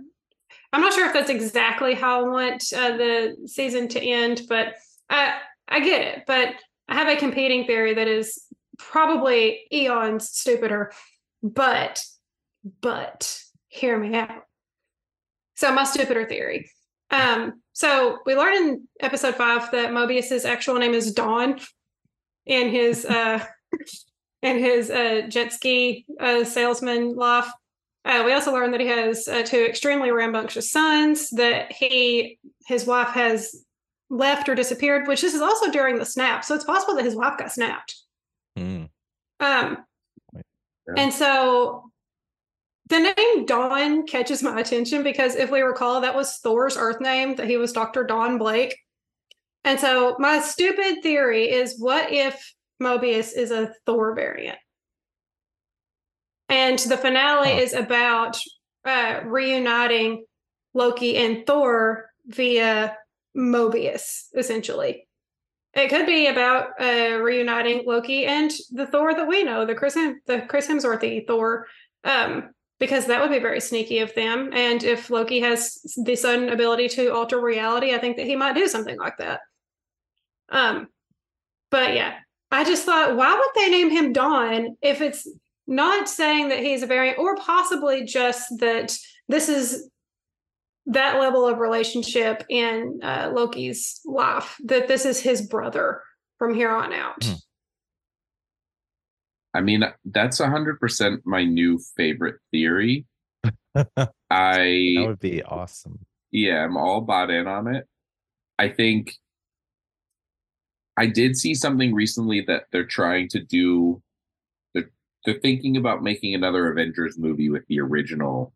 I'm 0.72 0.82
not 0.82 0.94
sure 0.94 1.08
if 1.08 1.14
that's 1.14 1.30
exactly 1.30 1.94
how 1.94 2.26
I 2.26 2.30
want 2.30 2.64
uh, 2.76 2.98
the 2.98 3.36
season 3.46 3.88
to 3.90 4.02
end, 4.02 4.44
but 4.48 4.76
I 5.10 5.40
I 5.68 5.82
get 5.82 6.02
it. 6.02 6.24
But 6.26 6.56
I 6.88 6.96
have 6.96 7.08
a 7.10 7.20
competing 7.20 7.66
theory 7.66 7.94
that 7.96 8.08
is 8.08 8.46
probably 8.78 9.68
eons 9.72 10.30
stupider. 10.30 10.92
But 11.44 12.04
but 12.82 13.42
hear 13.68 13.98
me 13.98 14.16
out. 14.16 14.44
So 15.56 15.74
my 15.74 15.84
stupider 15.84 16.28
theory. 16.28 16.70
Um, 17.10 17.62
so 17.74 18.20
we 18.26 18.36
learned 18.36 18.58
in 18.58 18.88
episode 19.00 19.36
five 19.36 19.72
that 19.72 19.94
Mobius's 19.94 20.46
actual 20.46 20.76
name 20.76 20.94
is 20.94 21.14
Don 21.14 21.60
in 22.46 22.70
his 22.70 23.06
uh 23.10 23.44
in 24.42 24.60
his 24.60 24.90
uh 24.90 25.24
jet 25.30 25.54
ski 25.54 26.06
uh 26.20 26.44
salesman 26.44 27.16
life. 27.16 27.50
Uh, 28.06 28.24
we 28.26 28.32
also 28.32 28.54
learned 28.54 28.74
that 28.74 28.80
he 28.80 28.88
has 28.88 29.28
uh, 29.28 29.44
two 29.44 29.66
extremely 29.66 30.12
rambunctious 30.12 30.72
sons, 30.72 31.30
that 31.32 31.70
he 31.74 32.40
his 32.66 32.86
wife 32.86 33.10
has 33.10 33.66
left 34.10 34.48
or 34.48 34.56
disappeared, 34.56 35.08
which 35.08 35.22
this 35.22 35.34
is 35.34 35.42
also 35.42 35.70
during 35.72 35.98
the 35.98 36.06
snap. 36.06 36.46
So 36.46 36.56
it's 36.56 36.64
possible 36.64 36.96
that 36.96 37.04
his 37.04 37.16
wife 37.16 37.38
got 37.38 37.52
snapped. 37.52 37.96
Mm. 38.58 38.90
Um, 39.42 39.78
Yeah. 40.88 41.04
and 41.04 41.14
so 41.14 41.92
the 42.90 43.00
name 43.00 43.46
Don 43.46 44.06
catches 44.08 44.42
my 44.42 44.60
attention 44.60 45.04
because 45.04 45.36
if 45.36 45.52
we 45.52 45.62
recall, 45.62 46.02
that 46.02 46.16
was 46.16 46.38
Thor's 46.38 46.78
Earth 46.78 47.02
name, 47.02 47.36
that 47.36 47.48
he 47.48 47.58
was 47.58 47.74
Dr. 47.74 48.04
Don 48.04 48.38
Blake. 48.38 48.78
And 49.64 49.80
so 49.80 50.16
my 50.20 50.40
stupid 50.40 51.04
theory 51.04 51.50
is 51.50 51.80
what 51.80 52.12
if 52.12 52.54
Mobius 52.82 53.36
is 53.36 53.52
a 53.52 53.74
Thor 53.86 54.16
variant? 54.16 54.58
And 56.48 56.80
the 56.80 56.98
finale 56.98 57.52
is 57.52 57.74
about 57.74 58.40
uh, 58.86 59.22
reuniting 59.26 60.26
Loki 60.74 61.18
and 61.18 61.46
Thor 61.46 62.10
via 62.26 62.96
Mobius, 63.36 64.28
essentially. 64.36 65.07
It 65.78 65.90
could 65.90 66.08
be 66.08 66.26
about 66.28 66.70
uh, 66.82 67.20
reuniting 67.22 67.84
Loki 67.86 68.26
and 68.26 68.52
the 68.72 68.88
Thor 68.88 69.14
that 69.14 69.28
we 69.28 69.44
know, 69.44 69.64
the 69.64 69.76
Chris 69.76 69.94
Hem- 69.94 70.22
the 70.26 70.42
Chris 70.42 70.68
Hemsworthy 70.68 71.26
Thor, 71.28 71.68
um, 72.04 72.50
because 72.80 73.06
that 73.06 73.22
would 73.22 73.30
be 73.30 73.38
very 73.38 73.62
sneaky 73.62 74.00
of 74.00 74.14
them. 74.16 74.50
And 74.54 74.84
if 74.84 75.12
Loki 75.12 75.40
has 75.42 75.96
the 76.04 76.16
sudden 76.16 76.50
ability 76.50 76.90
to 76.90 77.14
alter 77.14 77.40
reality, 77.40 77.94
I 77.94 78.00
think 78.00 78.18
that 78.18 78.26
he 78.26 78.36
might 78.36 78.56
do 78.56 78.68
something 78.68 78.98
like 78.98 79.18
that. 79.20 79.42
Um, 80.50 80.88
but 81.70 81.94
yeah, 81.94 82.16
I 82.50 82.64
just 82.64 82.84
thought, 82.84 83.16
why 83.16 83.36
would 83.36 83.62
they 83.62 83.70
name 83.70 83.92
him 83.92 84.14
Don 84.14 84.78
if 84.82 85.02
it's 85.02 85.28
not 85.68 86.10
saying 86.10 86.50
that 86.50 86.60
he's 86.60 86.82
a 86.82 86.88
variant, 86.88 87.20
or 87.20 87.36
possibly 87.36 88.04
just 88.04 88.46
that 88.60 88.98
this 89.28 89.48
is 89.48 89.90
that 90.88 91.20
level 91.20 91.46
of 91.46 91.60
relationship 91.60 92.44
in 92.50 93.00
uh, 93.04 93.32
Loki's 93.34 94.00
life, 94.06 94.56
that 94.64 94.88
this 94.88 95.06
is 95.06 95.20
his 95.20 95.42
brother 95.42 96.02
from 96.40 96.54
here 96.54 96.72
on 96.72 96.94
out. 96.94 97.24
Hmm. 97.24 97.34
I 99.54 99.62
mean, 99.62 99.84
that's 100.06 100.40
hundred 100.40 100.80
percent 100.80 101.22
my 101.26 101.44
new 101.44 101.80
favorite 101.96 102.36
theory. 102.52 103.06
that 103.74 104.12
I 104.30 104.96
would 105.00 105.20
be 105.20 105.44
awesome. 105.44 106.00
yeah, 106.32 106.64
I'm 106.64 106.78
all 106.78 107.02
bought 107.02 107.32
in 107.32 107.48
on 107.48 107.74
it. 107.74 107.86
I 108.60 108.70
think 108.70 109.14
I 110.96 111.08
did 111.08 111.38
see 111.38 111.54
something 111.54 111.94
recently 111.94 112.42
that 112.42 112.66
they're 112.72 112.86
trying 112.86 113.30
to 113.30 113.40
do. 113.40 114.02
They're, 114.74 114.92
they're 115.26 115.40
thinking 115.40 115.78
about 115.78 116.04
making 116.04 116.34
another 116.34 116.72
Avengers 116.72 117.18
movie 117.18 117.50
with 117.50 117.66
the 117.68 117.80
original 117.80 118.54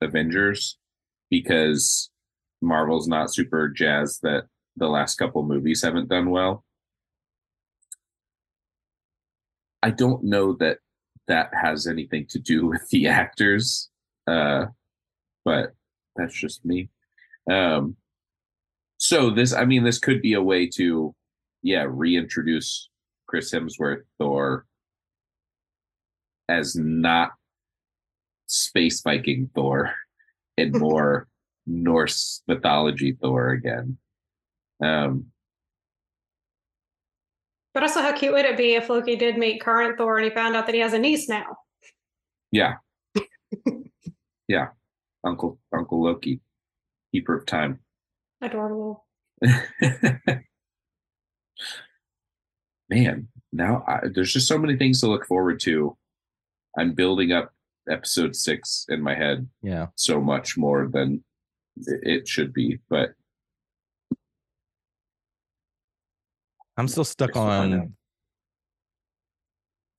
Avengers 0.00 0.78
because 1.30 2.10
Marvel's 2.60 3.08
not 3.08 3.32
super 3.32 3.68
jazzed 3.68 4.20
that 4.22 4.44
the 4.76 4.88
last 4.88 5.16
couple 5.16 5.42
movies 5.42 5.82
haven't 5.82 6.08
done 6.08 6.30
well. 6.30 6.64
I 9.82 9.90
don't 9.90 10.24
know 10.24 10.54
that 10.54 10.78
that 11.28 11.50
has 11.52 11.86
anything 11.86 12.26
to 12.30 12.38
do 12.38 12.66
with 12.66 12.88
the 12.90 13.06
actors, 13.08 13.90
uh, 14.26 14.66
but 15.44 15.74
that's 16.16 16.34
just 16.34 16.64
me. 16.64 16.88
Um, 17.50 17.96
so 18.96 19.30
this, 19.30 19.52
I 19.52 19.64
mean, 19.64 19.84
this 19.84 19.98
could 19.98 20.22
be 20.22 20.32
a 20.34 20.42
way 20.42 20.68
to, 20.76 21.14
yeah, 21.62 21.86
reintroduce 21.88 22.88
Chris 23.26 23.52
Hemsworth 23.52 24.02
Thor 24.18 24.66
as 26.48 26.76
not 26.76 27.32
space 28.46 29.02
Viking 29.02 29.50
Thor 29.54 29.94
and 30.56 30.78
more 30.78 31.28
Norse 31.66 32.42
mythology 32.46 33.12
Thor 33.20 33.50
again. 33.50 33.96
Um, 34.82 35.26
But 37.72 37.82
also, 37.82 38.00
how 38.02 38.12
cute 38.16 38.32
would 38.32 38.44
it 38.44 38.56
be 38.56 38.74
if 38.74 38.88
Loki 38.88 39.16
did 39.16 39.36
meet 39.36 39.60
current 39.60 39.98
Thor 39.98 40.16
and 40.18 40.24
he 40.24 40.30
found 40.30 40.54
out 40.54 40.66
that 40.66 40.74
he 40.74 40.80
has 40.80 40.92
a 40.92 40.98
niece 40.98 41.28
now? 41.28 41.44
yeah, 42.52 42.74
yeah, 44.48 44.68
Uncle 45.24 45.58
Uncle 45.76 46.02
Loki, 46.02 46.40
keeper 47.12 47.36
of 47.36 47.46
time. 47.46 47.80
Adorable. 48.40 49.04
man 52.90 53.28
now 53.52 53.82
I, 53.88 54.00
there's 54.14 54.32
just 54.32 54.46
so 54.46 54.58
many 54.58 54.76
things 54.76 55.00
to 55.00 55.08
look 55.08 55.26
forward 55.26 55.58
to 55.60 55.96
i'm 56.78 56.92
building 56.92 57.32
up 57.32 57.53
episode 57.90 58.34
six 58.34 58.86
in 58.88 59.00
my 59.02 59.14
head 59.14 59.48
Yeah. 59.62 59.86
so 59.96 60.20
much 60.20 60.56
more 60.56 60.88
than 60.92 61.22
it 61.76 62.26
should 62.28 62.52
be 62.52 62.78
but 62.88 63.10
I'm 66.76 66.88
still 66.88 67.04
stuck 67.04 67.30
Just 67.30 67.38
find 67.38 67.74
out. 67.74 67.80
on 67.80 67.96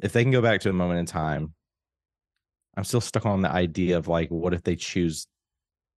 if 0.02 0.12
they 0.12 0.24
can 0.24 0.32
go 0.32 0.42
back 0.42 0.60
to 0.62 0.70
a 0.70 0.74
moment 0.74 1.00
in 1.00 1.06
time. 1.06 1.54
I'm 2.78 2.84
still 2.84 3.00
stuck 3.02 3.26
on 3.26 3.42
the 3.42 3.50
idea 3.50 3.98
of 3.98 4.10
like, 4.10 4.30
what 4.30 4.54
if 4.54 4.62
they 4.64 4.76
choose 4.76 5.28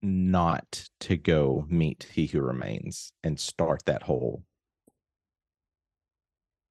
not 0.00 0.88
to 1.00 1.16
go 1.16 1.64
meet 1.68 2.06
He 2.12 2.26
Who 2.26 2.40
Remains 2.40 3.12
and 3.24 3.38
start 3.40 3.82
that 3.86 4.04
whole, 4.04 4.44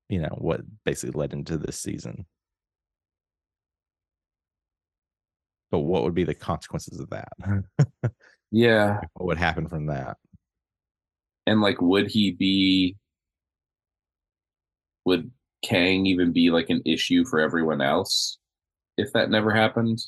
you 0.07 0.19
know, 0.21 0.33
what 0.37 0.61
basically 0.85 1.19
led 1.19 1.33
into 1.33 1.57
this 1.57 1.77
season. 1.77 2.25
But 5.71 5.79
what 5.79 6.03
would 6.03 6.15
be 6.15 6.23
the 6.23 6.35
consequences 6.35 6.99
of 6.99 7.09
that? 7.09 7.29
yeah 8.51 9.01
what 9.13 9.25
would 9.25 9.37
happen 9.37 9.67
from 9.67 9.87
that? 9.87 10.17
and 11.47 11.61
like 11.61 11.81
would 11.81 12.07
he 12.07 12.31
be 12.31 12.95
would 15.05 15.31
kang 15.63 16.05
even 16.05 16.31
be 16.33 16.51
like 16.51 16.69
an 16.69 16.81
issue 16.85 17.25
for 17.25 17.39
everyone 17.39 17.81
else 17.81 18.37
if 18.97 19.11
that 19.13 19.31
never 19.31 19.51
happened 19.51 19.99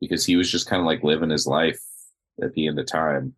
because 0.00 0.24
he 0.24 0.36
was 0.36 0.50
just 0.50 0.68
kind 0.68 0.80
of 0.80 0.86
like 0.86 1.02
living 1.02 1.30
his 1.30 1.46
life 1.46 1.80
at 2.42 2.52
the 2.52 2.68
end 2.68 2.78
of 2.78 2.86
time 2.86 3.34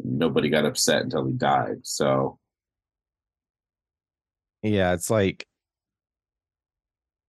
nobody 0.00 0.48
got 0.48 0.66
upset 0.66 1.02
until 1.02 1.26
he 1.26 1.32
died 1.32 1.78
so 1.82 2.38
Yeah, 4.62 4.92
it's 4.92 5.10
like 5.10 5.46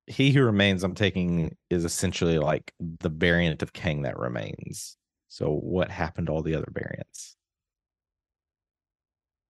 he 0.09 0.31
who 0.31 0.43
remains, 0.43 0.83
I'm 0.83 0.95
taking 0.95 1.55
is 1.69 1.85
essentially 1.85 2.39
like 2.39 2.73
the 2.79 3.09
variant 3.09 3.61
of 3.61 3.73
Kang 3.73 4.01
that 4.01 4.17
remains. 4.17 4.97
So 5.27 5.51
what 5.51 5.91
happened 5.91 6.27
to 6.27 6.33
all 6.33 6.41
the 6.41 6.55
other 6.55 6.71
variants? 6.71 7.35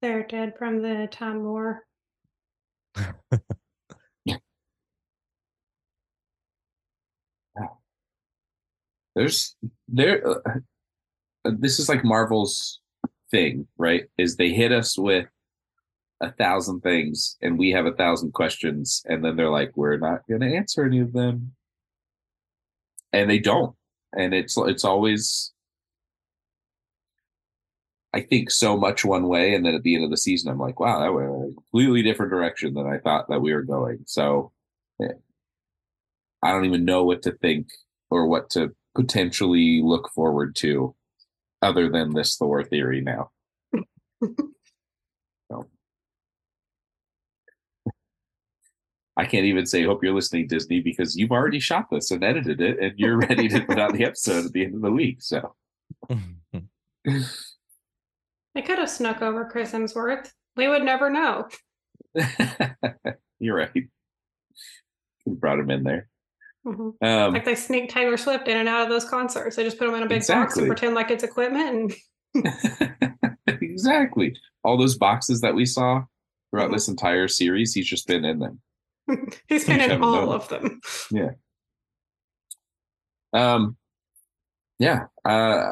They're 0.01 0.28
dead 0.28 0.53
from 0.57 0.82
the 0.82 1.07
Time 1.10 1.43
War. 1.43 1.86
there's 9.16 9.55
there 9.88 10.28
uh, 10.28 10.60
this 11.45 11.80
is 11.80 11.89
like 11.89 12.03
Marvel's 12.03 12.80
thing, 13.32 13.68
right? 13.78 14.03
Is 14.18 14.36
they 14.36 14.49
hit 14.51 14.72
us 14.72 14.97
with 14.97 15.28
a 16.22 16.32
thousand 16.32 16.82
things 16.82 17.38
and 17.41 17.57
we 17.57 17.72
have 17.72 17.86
a 17.86 17.93
thousand 17.93 18.34
questions 18.34 19.01
and 19.05 19.24
then 19.24 19.36
they're 19.36 19.49
like 19.49 19.72
we're 19.76 19.97
not 19.97 20.28
going 20.28 20.41
to 20.41 20.55
answer 20.55 20.84
any 20.86 20.99
of 20.99 21.13
them. 21.13 21.53
And 23.13 23.30
they 23.30 23.39
don't. 23.39 23.76
And 24.15 24.34
it's 24.34 24.57
it's 24.57 24.84
always 24.84 25.53
I 28.13 28.22
think 28.22 28.49
so 28.49 28.76
much 28.76 29.05
one 29.05 29.28
way, 29.28 29.53
and 29.53 29.63
then 29.63 29.76
at 29.76 29.84
the 29.84 29.93
end 29.95 30.03
of 30.03 30.09
the 30.09 30.17
season, 30.17 30.49
I'm 30.49 30.57
like, 30.57 30.80
wow, 30.80 30.99
that 30.99 31.13
went 31.13 31.28
a 31.28 31.53
completely 31.53 32.01
different 32.01 32.32
direction 32.32 32.74
than 32.74 32.88
I 32.88 32.97
thought 32.97 33.30
that 33.30 33.41
we 33.41 33.53
were 33.53 33.61
going. 33.61 33.99
So 34.07 34.51
yeah, 34.99 35.13
I 36.41 36.51
don't 36.51 36.65
even 36.65 36.86
know 36.86 37.03
what 37.03 37.22
to 37.24 37.34
think 37.34 37.67
or 38.09 38.28
what 38.28 38.49
to 38.51 38.76
potentially 38.95 39.82
look 39.84 40.09
forward 40.13 40.55
to 40.57 40.95
other 41.61 41.89
than 41.89 42.13
this 42.13 42.36
Thor 42.38 42.63
theory 42.63 43.01
now. 43.01 43.32
so. 45.51 45.67
I 49.20 49.26
can't 49.26 49.43
even 49.43 49.65
say 49.65 49.84
hope 49.84 50.01
you're 50.01 50.13
listening, 50.13 50.47
Disney, 50.47 50.80
because 50.80 51.17
you've 51.17 51.34
already 51.34 51.59
shot 51.59 51.89
this 51.91 52.09
and 52.11 52.24
edited 52.24 52.61
it 52.61 52.80
and 52.80 52.97
you're 52.97 53.17
ready 53.17 53.49
to 53.49 53.59
put 53.59 53.78
out 53.78 53.91
the 53.91 54.05
episode 54.05 54.45
at 54.45 54.53
the 54.53 54.63
end 54.63 54.76
of 54.76 54.82
the 54.82 54.91
week. 54.91 55.22
So 55.22 55.53
I 56.09 56.22
could 58.55 58.80
have 58.80 58.89
snuck 58.89 59.22
over 59.22 59.43
Chris 59.43 59.74
Hemsworth. 59.74 60.32
We 60.55 60.70
would 60.70 60.84
never 60.84 61.09
know. 61.09 61.49
you're 63.39 63.57
right. 63.57 63.70
We 63.74 63.89
brought 65.26 65.59
him 65.59 65.70
in 65.70 65.84
there. 65.84 66.07
Mhm. 66.65 66.93
Um, 67.01 67.34
like 67.34 67.43
they 67.43 67.55
sneak 67.55 67.89
Taylor 67.89 68.15
Swift 68.15 68.47
in 68.47 68.55
and 68.55 68.70
out 68.70 68.84
of 68.84 68.89
those 68.89 69.03
concerts. 69.03 69.57
They 69.57 69.65
just 69.65 69.78
put 69.78 69.88
them 69.88 69.95
in 69.95 70.03
a 70.03 70.07
big 70.07 70.26
box 70.26 70.55
and 70.55 70.65
pretend 70.65 70.95
like 70.95 71.11
it's 71.11 71.26
equipment. 71.26 71.93
And... 72.36 73.13
exactly. 73.47 74.34
All 74.63 74.78
those 74.78 74.97
boxes 74.97 75.41
that 75.41 75.55
we 75.55 75.65
saw 75.65 76.03
throughout 76.51 76.72
this 76.72 76.88
entire 76.88 77.28
series, 77.28 77.74
he's 77.74 77.88
just 77.88 78.07
been 78.07 78.24
in 78.24 78.39
them. 78.39 78.61
He's 79.47 79.66
been 79.66 79.82
in 79.82 80.01
all 80.03 80.26
known. 80.26 80.36
of 80.36 80.49
them. 80.49 80.82
Yeah. 81.12 81.32
Um 83.34 83.78
yeah, 84.80 85.05
uh 85.26 85.72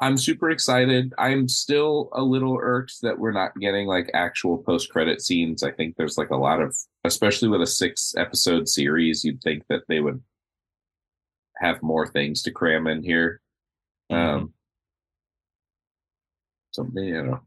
I'm 0.00 0.16
super 0.18 0.50
excited. 0.50 1.14
I'm 1.18 1.48
still 1.48 2.10
a 2.12 2.22
little 2.22 2.58
irked 2.60 3.00
that 3.02 3.18
we're 3.18 3.32
not 3.32 3.58
getting 3.58 3.86
like 3.86 4.10
actual 4.12 4.58
post-credit 4.58 5.22
scenes. 5.22 5.62
I 5.62 5.72
think 5.72 5.96
there's 5.96 6.18
like 6.18 6.30
a 6.30 6.36
lot 6.36 6.60
of 6.60 6.76
especially 7.04 7.48
with 7.48 7.62
a 7.62 7.66
6 7.66 8.14
episode 8.16 8.68
series, 8.68 9.24
you'd 9.24 9.40
think 9.42 9.64
that 9.68 9.82
they 9.88 10.00
would 10.00 10.22
have 11.58 11.82
more 11.82 12.06
things 12.06 12.42
to 12.42 12.50
cram 12.50 12.86
in 12.86 13.02
here. 13.02 13.40
Um 14.10 14.52
something, 16.72 17.04
you 17.04 17.22
know. 17.22 17.40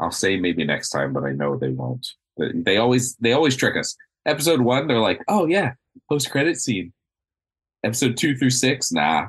I'll 0.00 0.12
say 0.12 0.36
maybe 0.38 0.64
next 0.64 0.90
time, 0.90 1.12
but 1.12 1.24
I 1.24 1.32
know 1.32 1.56
they 1.56 1.70
won't. 1.70 2.06
They 2.36 2.76
always 2.76 3.16
they 3.16 3.32
always 3.32 3.56
trick 3.56 3.76
us. 3.76 3.96
Episode 4.28 4.60
1, 4.60 4.86
they're 4.86 5.00
like, 5.00 5.22
"Oh 5.26 5.46
yeah, 5.46 5.72
post-credit 6.08 6.58
scene." 6.58 6.92
Episode 7.82 8.16
2 8.16 8.36
through 8.36 8.50
6, 8.50 8.92
nah. 8.92 9.28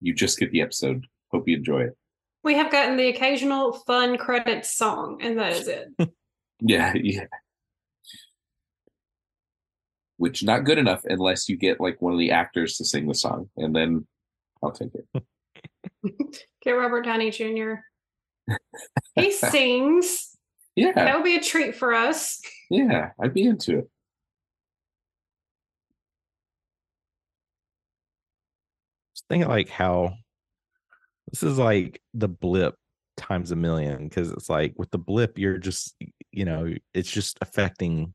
You 0.00 0.14
just 0.14 0.38
get 0.38 0.52
the 0.52 0.60
episode. 0.60 1.06
Hope 1.32 1.48
you 1.48 1.56
enjoy 1.56 1.80
it. 1.80 1.96
We 2.44 2.54
have 2.54 2.70
gotten 2.70 2.96
the 2.96 3.08
occasional 3.08 3.72
fun 3.72 4.18
credit 4.18 4.66
song, 4.66 5.18
and 5.22 5.38
that 5.38 5.52
is 5.52 5.68
it. 5.68 5.88
Yeah, 6.60 6.92
yeah. 6.94 7.26
Which 10.16 10.44
not 10.44 10.64
good 10.64 10.78
enough 10.78 11.02
unless 11.04 11.48
you 11.48 11.56
get 11.56 11.80
like 11.80 12.00
one 12.00 12.12
of 12.12 12.18
the 12.18 12.30
actors 12.30 12.76
to 12.76 12.84
sing 12.84 13.08
the 13.08 13.14
song, 13.14 13.50
and 13.56 13.74
then 13.74 14.06
I'll 14.62 14.70
take 14.70 14.92
it. 14.94 15.24
Get 16.62 16.70
Robert 16.70 17.04
Downey 17.04 17.30
Jr. 17.30 17.74
He 19.14 19.32
sings. 19.32 20.33
Yeah, 20.76 20.92
That 20.92 21.14
would 21.16 21.24
be 21.24 21.36
a 21.36 21.40
treat 21.40 21.76
for 21.76 21.94
us. 21.94 22.40
yeah, 22.70 23.10
I'd 23.22 23.34
be 23.34 23.44
into 23.44 23.78
it. 23.78 23.90
Just 29.14 29.28
think 29.28 29.44
of 29.44 29.50
like 29.50 29.68
how 29.68 30.14
this 31.30 31.42
is 31.42 31.58
like 31.58 32.00
the 32.12 32.28
blip 32.28 32.76
times 33.16 33.52
a 33.52 33.56
million 33.56 34.08
because 34.08 34.30
it's 34.32 34.48
like 34.48 34.74
with 34.76 34.90
the 34.90 34.98
blip 34.98 35.38
you're 35.38 35.58
just 35.58 35.94
you 36.32 36.44
know 36.44 36.72
it's 36.92 37.10
just 37.10 37.38
affecting 37.40 38.12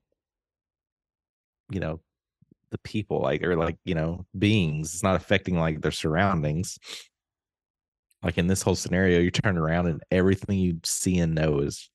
you 1.72 1.80
know 1.80 2.01
the 2.72 2.78
people 2.80 3.22
like 3.22 3.41
or 3.41 3.55
like 3.55 3.78
you 3.86 3.95
know 3.95 4.26
beings 4.38 4.93
it's 4.93 5.03
not 5.03 5.16
affecting 5.16 5.57
like 5.57 5.80
their 5.80 5.91
surroundings 5.91 6.78
like 8.22 8.38
in 8.38 8.47
this 8.47 8.62
whole 8.62 8.76
scenario 8.76 9.20
you 9.20 9.32
turn 9.32 9.57
around 9.57 9.88
and 9.88 10.03
everything 10.12 10.60
you 10.60 10.78
see 10.84 11.18
and 11.20 11.34
know 11.34 11.60
is 11.60 11.89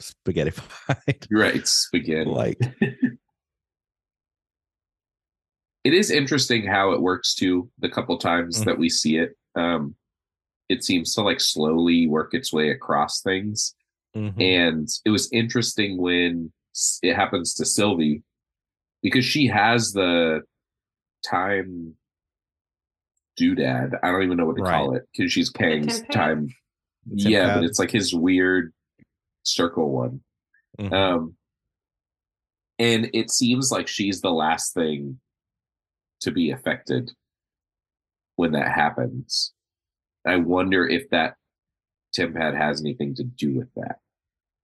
spaghettified 0.00 1.26
right, 1.30 1.66
spaghetti. 1.66 2.28
like 2.30 2.58
it 5.84 5.94
is 5.94 6.10
interesting 6.10 6.66
how 6.66 6.92
it 6.92 7.00
works 7.00 7.34
too 7.34 7.70
the 7.78 7.88
couple 7.88 8.18
times 8.18 8.60
Mhm. 8.60 8.64
that 8.66 8.78
we 8.78 8.88
see 8.88 9.16
it. 9.16 9.36
Um 9.54 9.94
it 10.68 10.84
seems 10.84 11.14
to 11.16 11.22
like 11.22 11.40
slowly 11.40 12.06
work 12.06 12.32
its 12.32 12.52
way 12.52 12.70
across 12.70 13.22
things. 13.22 13.74
Mhm. 14.16 14.40
and 14.42 14.88
it 15.04 15.10
was 15.10 15.28
interesting 15.32 15.96
when 16.00 16.52
it 17.02 17.14
happens 17.14 17.54
to 17.54 17.64
sylvie 17.64 18.22
because 19.02 19.24
she 19.24 19.46
has 19.46 19.92
the 19.92 20.40
time 21.24 21.94
doodad. 23.38 23.92
I 24.02 24.10
don't 24.10 24.22
even 24.24 24.36
know 24.36 24.46
what 24.46 24.56
to 24.56 24.62
call 24.62 24.94
it 24.96 25.04
because 25.12 25.32
she's 25.32 25.48
kang's 25.50 26.02
time 26.12 26.48
Tim 27.18 27.30
yeah 27.30 27.54
but 27.54 27.64
it's 27.64 27.78
like 27.78 27.90
his 27.92 28.12
weird 28.12 28.72
circle 29.54 29.90
one. 29.90 30.20
Mhm. 30.78 30.92
um 30.92 31.36
and 32.78 33.10
it 33.12 33.30
seems 33.30 33.70
like 33.70 33.88
she's 33.88 34.20
the 34.20 34.30
last 34.30 34.72
thing 34.72 35.20
to 36.20 36.30
be 36.30 36.50
affected 36.50 37.10
when 38.36 38.52
that 38.52 38.72
happens. 38.72 39.52
I 40.26 40.36
wonder 40.36 40.86
if 40.88 41.08
that 41.10 41.34
tempad 42.16 42.56
has 42.56 42.80
anything 42.80 43.14
to 43.16 43.24
do 43.24 43.54
with 43.54 43.68
that. 43.76 43.98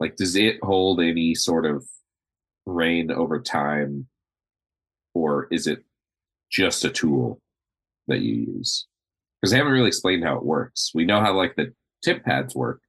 Like 0.01 0.17
does 0.17 0.37
it 0.37 0.59
hold 0.63 1.01
any 1.01 1.35
sort 1.35 1.67
of 1.67 1.87
reign 2.65 3.11
over 3.11 3.41
time 3.41 4.09
or 5.15 5.49
is 5.51 5.67
it 5.67 5.85
just 6.51 6.85
a 6.85 6.91
tool 6.91 7.41
that 8.07 8.21
you 8.21 8.35
use? 8.57 8.87
Because 9.41 9.51
they 9.51 9.59
haven't 9.59 9.73
really 9.73 9.89
explained 9.89 10.25
how 10.25 10.37
it 10.37 10.45
works. 10.45 10.91
We 10.95 11.05
know 11.05 11.21
how 11.21 11.35
like 11.35 11.57
the 11.57 11.75
TemPads 12.05 12.55
work. 12.55 12.81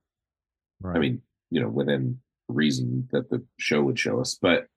Right. 0.81 0.95
I 0.95 0.99
mean, 0.99 1.21
you 1.49 1.61
know, 1.61 1.69
within 1.69 2.19
reason 2.47 3.07
that 3.11 3.29
the 3.29 3.43
show 3.59 3.81
would 3.83 3.99
show 3.99 4.19
us, 4.19 4.37
but 4.41 4.67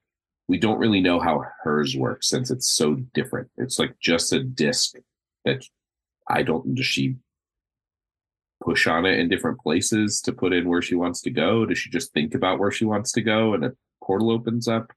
we 0.48 0.58
don't 0.58 0.78
really 0.78 1.00
know 1.00 1.20
how 1.20 1.44
hers 1.62 1.96
works 1.96 2.28
since 2.28 2.50
it's 2.50 2.68
so 2.68 2.94
different. 3.14 3.48
It's 3.56 3.78
like 3.78 3.94
just 4.00 4.32
a 4.32 4.42
disc 4.42 4.94
that 5.44 5.64
I 6.28 6.42
don't 6.42 6.74
does 6.74 6.86
she 6.86 7.16
push 8.64 8.86
on 8.86 9.06
it 9.06 9.18
in 9.18 9.28
different 9.28 9.58
places 9.60 10.20
to 10.20 10.32
put 10.32 10.52
in 10.52 10.68
where 10.68 10.82
she 10.82 10.94
wants 10.94 11.20
to 11.22 11.30
go? 11.30 11.64
Does 11.64 11.78
she 11.78 11.88
just 11.90 12.12
think 12.12 12.34
about 12.34 12.58
where 12.58 12.70
she 12.70 12.84
wants 12.84 13.12
to 13.12 13.22
go 13.22 13.54
and 13.54 13.64
a 13.64 13.72
portal 14.04 14.30
opens 14.30 14.68
up? 14.68 14.92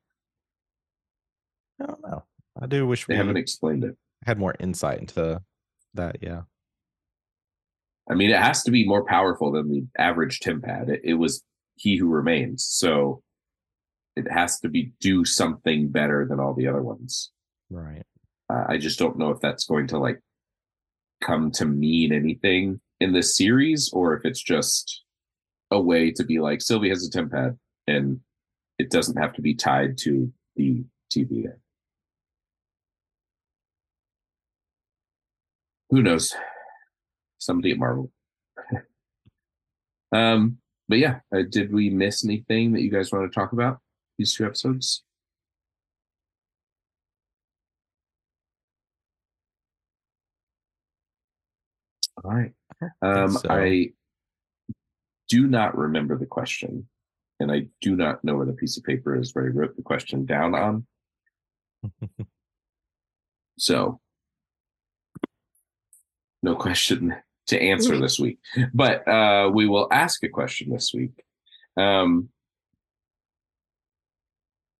I 1.82 1.86
don't 1.86 2.02
know. 2.02 2.24
I 2.62 2.66
do 2.68 2.86
wish 2.86 3.06
They 3.06 3.14
we 3.14 3.18
haven't 3.18 3.38
explained 3.38 3.84
it. 3.84 3.96
had 4.26 4.38
more 4.38 4.56
insight 4.60 5.00
into 5.00 5.42
that. 5.94 6.18
Yeah. 6.22 6.42
I 8.10 8.16
mean, 8.16 8.32
it 8.32 8.40
has 8.40 8.64
to 8.64 8.72
be 8.72 8.86
more 8.88 9.06
powerful 9.06 9.52
than 9.52 9.70
the 9.70 9.86
average 9.98 10.40
TemPad. 10.40 10.90
It, 10.90 11.02
it 11.04 11.14
was 11.14 11.42
He 11.76 11.98
Who 11.98 12.08
Remains, 12.08 12.66
so 12.66 13.22
it 14.16 14.32
has 14.32 14.60
to 14.60 14.70
be 14.70 14.94
do 15.00 15.26
something 15.26 15.90
better 15.90 16.26
than 16.28 16.40
all 16.40 16.54
the 16.54 16.68
other 16.68 16.84
ones. 16.84 17.32
Right. 17.70 18.04
Uh, 18.50 18.66
I 18.68 18.78
just 18.78 19.00
don't 19.00 19.18
know 19.18 19.32
if 19.32 19.40
that's 19.40 19.66
going 19.66 19.88
to 19.88 19.98
like 19.98 20.20
come 21.22 21.52
to 21.52 21.66
mean 21.66 22.12
anything 22.12 22.80
in 23.00 23.14
this 23.14 23.36
series 23.36 23.90
or 23.94 24.16
if 24.16 24.26
it's 24.26 24.42
just 24.42 25.04
a 25.72 25.82
way 25.82 26.12
to 26.12 26.24
be 26.24 26.40
like 26.40 26.62
Sylvie 26.62 26.90
has 26.90 27.08
a 27.08 27.10
TemPad 27.10 27.58
and 27.88 28.20
it 28.78 28.92
doesn't 28.92 29.18
have 29.18 29.34
to 29.34 29.42
be 29.42 29.56
tied 29.56 29.98
to 30.00 30.32
the 30.56 30.84
TVA. 31.12 31.54
Who 35.90 36.02
knows? 36.02 36.34
Somebody 37.38 37.72
at 37.72 37.78
Marvel. 37.78 38.12
um, 40.12 40.58
but 40.94 41.00
yeah, 41.00 41.22
uh, 41.36 41.42
did 41.50 41.74
we 41.74 41.90
miss 41.90 42.24
anything 42.24 42.72
that 42.72 42.84
you 42.84 42.92
guys 42.92 43.12
want 43.12 43.28
to 43.28 43.34
talk 43.34 43.52
about 43.52 43.80
these 44.20 44.36
two 44.36 44.46
episodes? 44.46 45.02
All 52.24 52.30
right. 52.30 52.52
Um, 53.02 53.32
so. 53.32 53.50
I 53.50 53.94
do 55.30 55.48
not 55.48 55.76
remember 55.76 56.16
the 56.16 56.28
question, 56.28 56.88
and 57.40 57.52
I 57.52 57.70
do 57.82 57.96
not 57.96 58.24
know 58.24 58.36
where 58.36 58.46
the 58.46 58.54
piece 58.54 58.78
of 58.78 58.84
paper 58.84 59.20
is 59.20 59.34
where 59.34 59.46
I 59.46 59.48
wrote 59.48 59.76
the 59.76 59.82
question 59.82 60.28
down 60.28 60.54
on. 60.54 60.86
So 63.58 64.00
no 66.42 66.56
question 66.56 67.16
to 67.48 67.62
answer 67.62 67.98
this 67.98 68.20
week, 68.20 68.40
but 68.74 69.08
uh, 69.08 69.50
we 69.54 69.68
will 69.68 69.88
ask 69.92 70.24
a 70.24 70.30
question 70.30 70.72
this 70.72 70.94
week. 70.94 71.12
Um, 71.76 72.30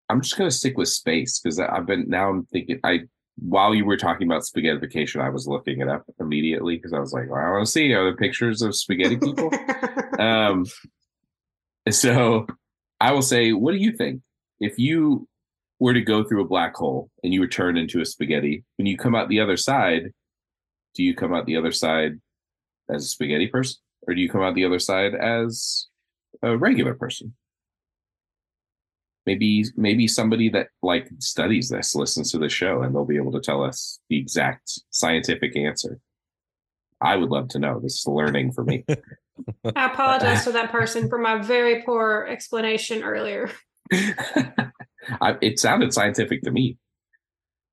I'm 0.10 0.22
just 0.22 0.38
going 0.38 0.50
to 0.50 0.56
stick 0.56 0.78
with 0.78 0.90
space 0.90 1.40
because 1.40 1.60
I've 1.60 1.86
been 1.86 2.10
now. 2.10 2.30
I'm 2.30 2.46
thinking 2.46 2.80
I 2.84 3.02
while 3.38 3.74
you 3.74 3.86
were 3.86 3.98
talking 3.98 4.28
about 4.28 4.44
spaghettification, 4.44 5.22
I 5.22 5.30
was 5.30 5.48
looking 5.48 5.82
it 5.82 5.88
up 5.88 6.04
immediately 6.20 6.76
because 6.76 6.94
I 6.94 7.00
was 7.00 7.14
like, 7.14 7.30
well, 7.30 7.40
I 7.40 7.50
want 7.50 7.66
to 7.66 7.72
see 7.72 7.92
are 7.94 8.04
there 8.04 8.16
pictures 8.16 8.62
of 8.62 8.76
spaghetti 8.76 9.18
people. 9.18 9.52
um, 10.20 10.66
so 11.90 12.46
I 13.02 13.12
will 13.12 13.22
say, 13.22 13.54
what 13.54 13.72
do 13.72 13.78
you 13.78 13.92
think 13.92 14.22
if 14.60 14.78
you 14.78 15.28
were 15.80 15.94
to 15.94 16.02
go 16.02 16.24
through 16.24 16.44
a 16.44 16.48
black 16.48 16.76
hole 16.76 17.10
and 17.24 17.34
you 17.34 17.40
were 17.40 17.48
turned 17.48 17.78
into 17.78 18.02
a 18.02 18.06
spaghetti? 18.06 18.64
When 18.78 18.86
you 18.86 18.98
come 18.98 19.16
out 19.16 19.30
the 19.30 19.40
other 19.40 19.58
side, 19.58 20.14
do 20.94 21.04
you 21.04 21.16
come 21.16 21.34
out 21.34 21.46
the 21.46 21.58
other 21.58 21.72
side 21.72 22.20
as 22.94 23.04
a 23.04 23.08
spaghetti 23.08 23.48
person, 23.48 23.78
or 24.08 24.16
do 24.16 24.22
you 24.22 24.30
come 24.30 24.42
out 24.42 24.56
the 24.56 24.66
other 24.66 24.80
side 24.80 25.16
as 25.16 25.88
a 26.42 26.58
regular 26.58 26.94
person? 26.94 27.34
maybe 29.26 29.66
maybe 29.76 30.08
somebody 30.08 30.50
that 30.50 30.68
like 30.82 31.10
studies 31.20 31.70
this 31.70 31.96
listens 31.96 32.32
to 32.32 32.38
the 32.38 32.50
show 32.50 32.82
and 32.82 32.94
they'll 32.94 33.06
be 33.06 33.18
able 33.18 33.32
to 33.32 33.40
tell 33.40 33.64
us 33.64 34.00
the 34.10 34.18
exact 34.18 34.80
scientific 34.90 35.56
answer. 35.56 36.00
I 37.02 37.16
would 37.16 37.30
love 37.30 37.50
to 37.50 37.60
know. 37.60 37.80
This 37.80 38.00
is 38.00 38.08
learning 38.08 38.54
for 38.54 38.64
me. 38.64 38.86
I 39.76 39.88
apologize 39.88 40.44
to 40.46 40.52
that 40.54 40.72
person 40.72 41.10
for 41.10 41.18
my 41.18 41.42
very 41.42 41.82
poor 41.84 42.28
explanation 42.30 43.04
earlier. 43.04 43.50
I, 43.92 45.38
it 45.42 45.60
sounded 45.60 45.94
scientific 45.94 46.44
to 46.44 46.52
me. 46.52 46.78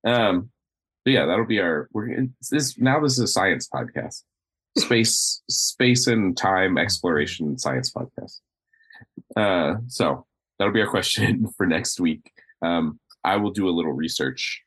Um 0.05 0.49
but 1.03 1.11
yeah 1.11 1.25
that'll 1.25 1.45
be 1.45 1.59
our 1.59 1.89
we're 1.91 2.09
in, 2.09 2.35
this 2.51 2.77
now 2.77 2.99
this 2.99 3.13
is 3.13 3.19
a 3.19 3.27
science 3.27 3.67
podcast 3.73 4.23
space 4.77 5.41
space 5.49 6.07
and 6.07 6.37
time 6.37 6.77
exploration 6.77 7.57
science 7.57 7.91
podcast 7.91 8.39
uh 9.35 9.75
so 9.87 10.25
that'll 10.61 10.71
be 10.71 10.81
our 10.81 10.87
question 10.87 11.47
for 11.57 11.65
next 11.65 11.99
week. 11.99 12.31
Um, 12.61 12.99
I 13.23 13.37
will 13.37 13.49
do 13.49 13.67
a 13.67 13.71
little 13.73 13.93
research 13.93 14.61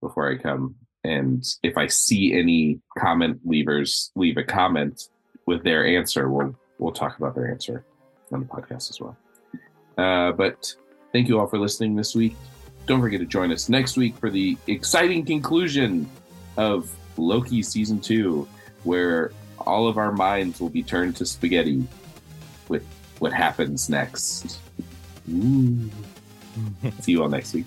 before 0.00 0.30
I 0.30 0.36
come, 0.36 0.76
and 1.02 1.44
if 1.64 1.76
I 1.76 1.88
see 1.88 2.32
any 2.34 2.80
comment 2.96 3.44
leavers 3.44 4.10
leave 4.14 4.36
a 4.36 4.44
comment 4.44 5.08
with 5.44 5.64
their 5.64 5.84
answer, 5.84 6.30
we'll 6.30 6.54
we'll 6.78 6.92
talk 6.92 7.18
about 7.18 7.34
their 7.34 7.50
answer 7.50 7.84
on 8.30 8.40
the 8.40 8.46
podcast 8.46 8.90
as 8.90 9.00
well. 9.00 9.16
Uh, 9.98 10.30
but 10.30 10.72
thank 11.12 11.28
you 11.28 11.40
all 11.40 11.48
for 11.48 11.58
listening 11.58 11.96
this 11.96 12.14
week. 12.14 12.36
Don't 12.86 13.00
forget 13.00 13.18
to 13.18 13.26
join 13.26 13.50
us 13.50 13.68
next 13.68 13.96
week 13.96 14.16
for 14.16 14.30
the 14.30 14.56
exciting 14.68 15.24
conclusion 15.24 16.08
of 16.56 16.94
Loki 17.16 17.60
season 17.60 17.98
two, 18.00 18.46
where 18.84 19.32
all 19.58 19.86
of 19.86 19.98
our 19.98 20.12
minds 20.12 20.60
will 20.60 20.68
be 20.70 20.82
turned 20.82 21.16
to 21.16 21.26
spaghetti 21.26 21.86
with 22.68 22.84
what 23.18 23.32
happens 23.32 23.88
next. 23.88 24.58
Ooh. 25.30 25.90
See 27.00 27.12
you 27.12 27.22
all 27.22 27.28
next 27.28 27.54
week. 27.54 27.66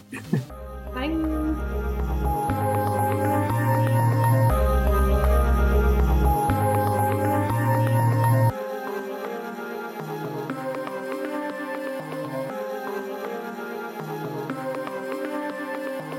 Bye. 0.94 1.08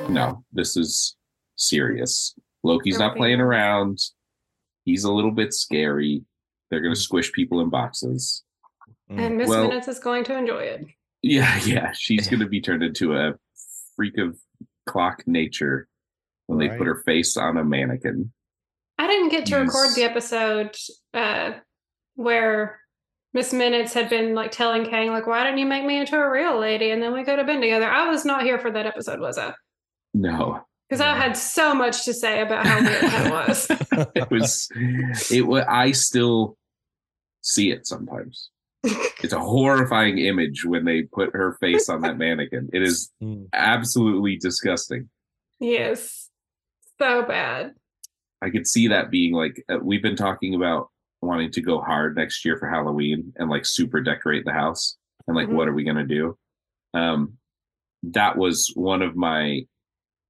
No, 0.09 0.45
this 0.53 0.77
is 0.79 1.17
serious. 1.57 2.35
Loki's 2.63 2.99
not 2.99 3.17
playing 3.17 3.41
around. 3.41 3.99
He's 4.87 5.05
a 5.05 5.12
little 5.12 5.30
bit 5.32 5.53
scary. 5.53 6.22
They're 6.70 6.80
going 6.80 6.95
to 6.95 7.01
squish 7.01 7.30
people 7.32 7.61
in 7.61 7.68
boxes. 7.68 8.43
And 9.11 9.37
Miss 9.37 9.49
Well- 9.51 9.68
Minutes 9.68 9.89
is 9.89 9.99
going 9.99 10.24
to 10.24 10.37
enjoy 10.39 10.61
it. 10.61 10.87
Yeah, 11.22 11.61
yeah. 11.66 11.93
She's 11.93 12.26
going 12.28 12.41
to 12.41 12.49
be 12.49 12.61
turned 12.62 12.82
into 12.82 13.14
a 13.14 13.34
freak 13.97 14.16
of 14.18 14.39
clock 14.87 15.22
nature 15.26 15.89
when 16.47 16.59
they 16.59 16.68
Right. 16.68 16.78
put 16.78 16.87
her 16.87 17.03
face 17.05 17.37
on 17.37 17.57
a 17.59 17.64
mannequin. 17.64 18.32
I 18.99 19.07
didn't 19.07 19.28
get 19.28 19.45
to 19.47 19.57
record 19.59 19.95
the 19.95 20.05
episode 20.05 20.74
uh, 21.12 21.53
where 22.14 22.80
Miss 23.34 23.53
Minutes 23.53 23.93
had 23.93 24.09
been 24.09 24.34
like 24.34 24.53
telling 24.53 24.87
Kang, 24.89 25.11
like, 25.11 25.26
why 25.26 25.45
didn't 25.45 25.59
you 25.59 25.66
make 25.66 25.84
me 25.84 25.99
into 25.99 26.16
a 26.16 26.30
real 26.30 26.59
lady? 26.59 26.91
And 26.91 27.03
then 27.03 27.12
we 27.12 27.24
could 27.24 27.37
have 27.39 27.47
been 27.47 27.61
together. 27.61 27.87
I 27.91 28.09
was 28.09 28.24
not 28.24 28.43
here 28.45 28.59
for 28.59 28.70
that 28.70 28.87
episode, 28.87 29.20
was 29.20 29.37
I? 29.37 29.53
No, 30.14 30.62
Because 30.89 31.01
I 31.01 31.14
had 31.16 31.37
so 31.37 31.74
much 31.74 32.05
to 32.05 32.14
say 32.14 32.41
about 32.43 32.64
how 32.66 32.78
weird 32.80 33.03
that 33.03 33.30
was. 33.49 33.66
it 34.14 34.30
was 34.30 34.68
it 35.32 35.47
was 35.47 35.64
i 35.68 35.91
still 35.93 36.57
see 37.43 37.70
it 37.70 37.87
sometimes 37.87 38.51
it's 39.22 39.32
a 39.32 39.39
horrifying 39.41 40.18
image 40.18 40.64
when 40.64 40.84
they 40.84 41.03
put 41.03 41.32
her 41.34 41.57
face 41.61 41.89
on 41.89 42.03
that 42.03 42.16
mannequin 42.24 42.68
it 42.72 42.82
is 42.82 43.11
Mm. 43.22 43.49
absolutely 43.53 44.37
disgusting 44.37 45.09
yes. 45.59 46.28
So 46.99 47.22
bad. 47.24 47.74
i 48.43 48.51
could 48.51 48.66
see 48.66 48.89
that 48.89 49.11
being 49.11 49.32
like 49.34 49.62
uh, 49.68 49.78
we've 49.82 50.03
been 50.03 50.16
talking 50.16 50.55
about 50.55 50.91
wanting 51.22 51.51
to 51.53 51.61
go 51.62 51.80
hard 51.80 52.14
next 52.16 52.45
year 52.45 52.57
for 52.59 52.68
halloween 52.68 53.32
and 53.37 53.49
like 53.51 53.64
super 53.66 54.01
decorate 54.01 54.45
the 54.45 54.53
house 54.53 54.97
and 55.26 55.37
like 55.37 55.49
Mhm. 55.49 55.55
what 55.55 55.66
are 55.68 55.74
we 55.74 55.82
going 55.84 55.97
to 55.97 56.05
do 56.05 56.37
um 56.95 57.32
that 58.05 58.37
was 58.39 58.70
one 58.76 59.03
of 59.03 59.16
my 59.16 59.62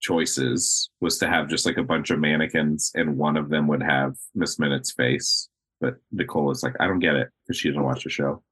choices 0.07 0.90
was 1.00 1.18
to 1.18 1.28
have 1.28 1.48
just 1.48 1.66
like 1.66 1.78
a 1.78 1.82
bunch 1.82 2.11
of 2.11 2.20
mannequins 2.20 2.92
and 2.94 3.16
one 3.16 3.36
of 3.36 3.48
them 3.48 3.66
would 3.66 3.82
have 3.82 4.14
Miss 4.34 4.59
Minute's 4.59 4.92
face. 4.92 5.48
But 5.80 5.96
Nicole 6.12 6.46
was 6.46 6.62
like, 6.62 6.74
I 6.80 6.86
don't 6.86 7.00
get 7.00 7.16
it 7.16 7.28
because 7.42 7.59
she 7.59 7.68
doesn't 7.68 7.82
watch 7.82 8.04
the 8.04 8.11
show. 8.11 8.42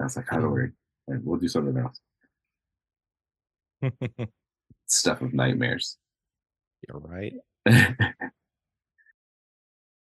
I 0.00 0.04
was 0.04 0.16
like, 0.16 0.32
I 0.32 0.36
don't 0.36 0.46
mm. 0.46 0.52
worry. 0.52 0.72
And 1.06 1.24
we'll 1.24 1.38
do 1.38 1.48
something 1.48 1.76
else. 1.78 2.00
Stuff 4.86 5.22
of 5.22 5.32
nightmares. 5.32 5.96
You're 6.88 7.00
right. 7.00 7.34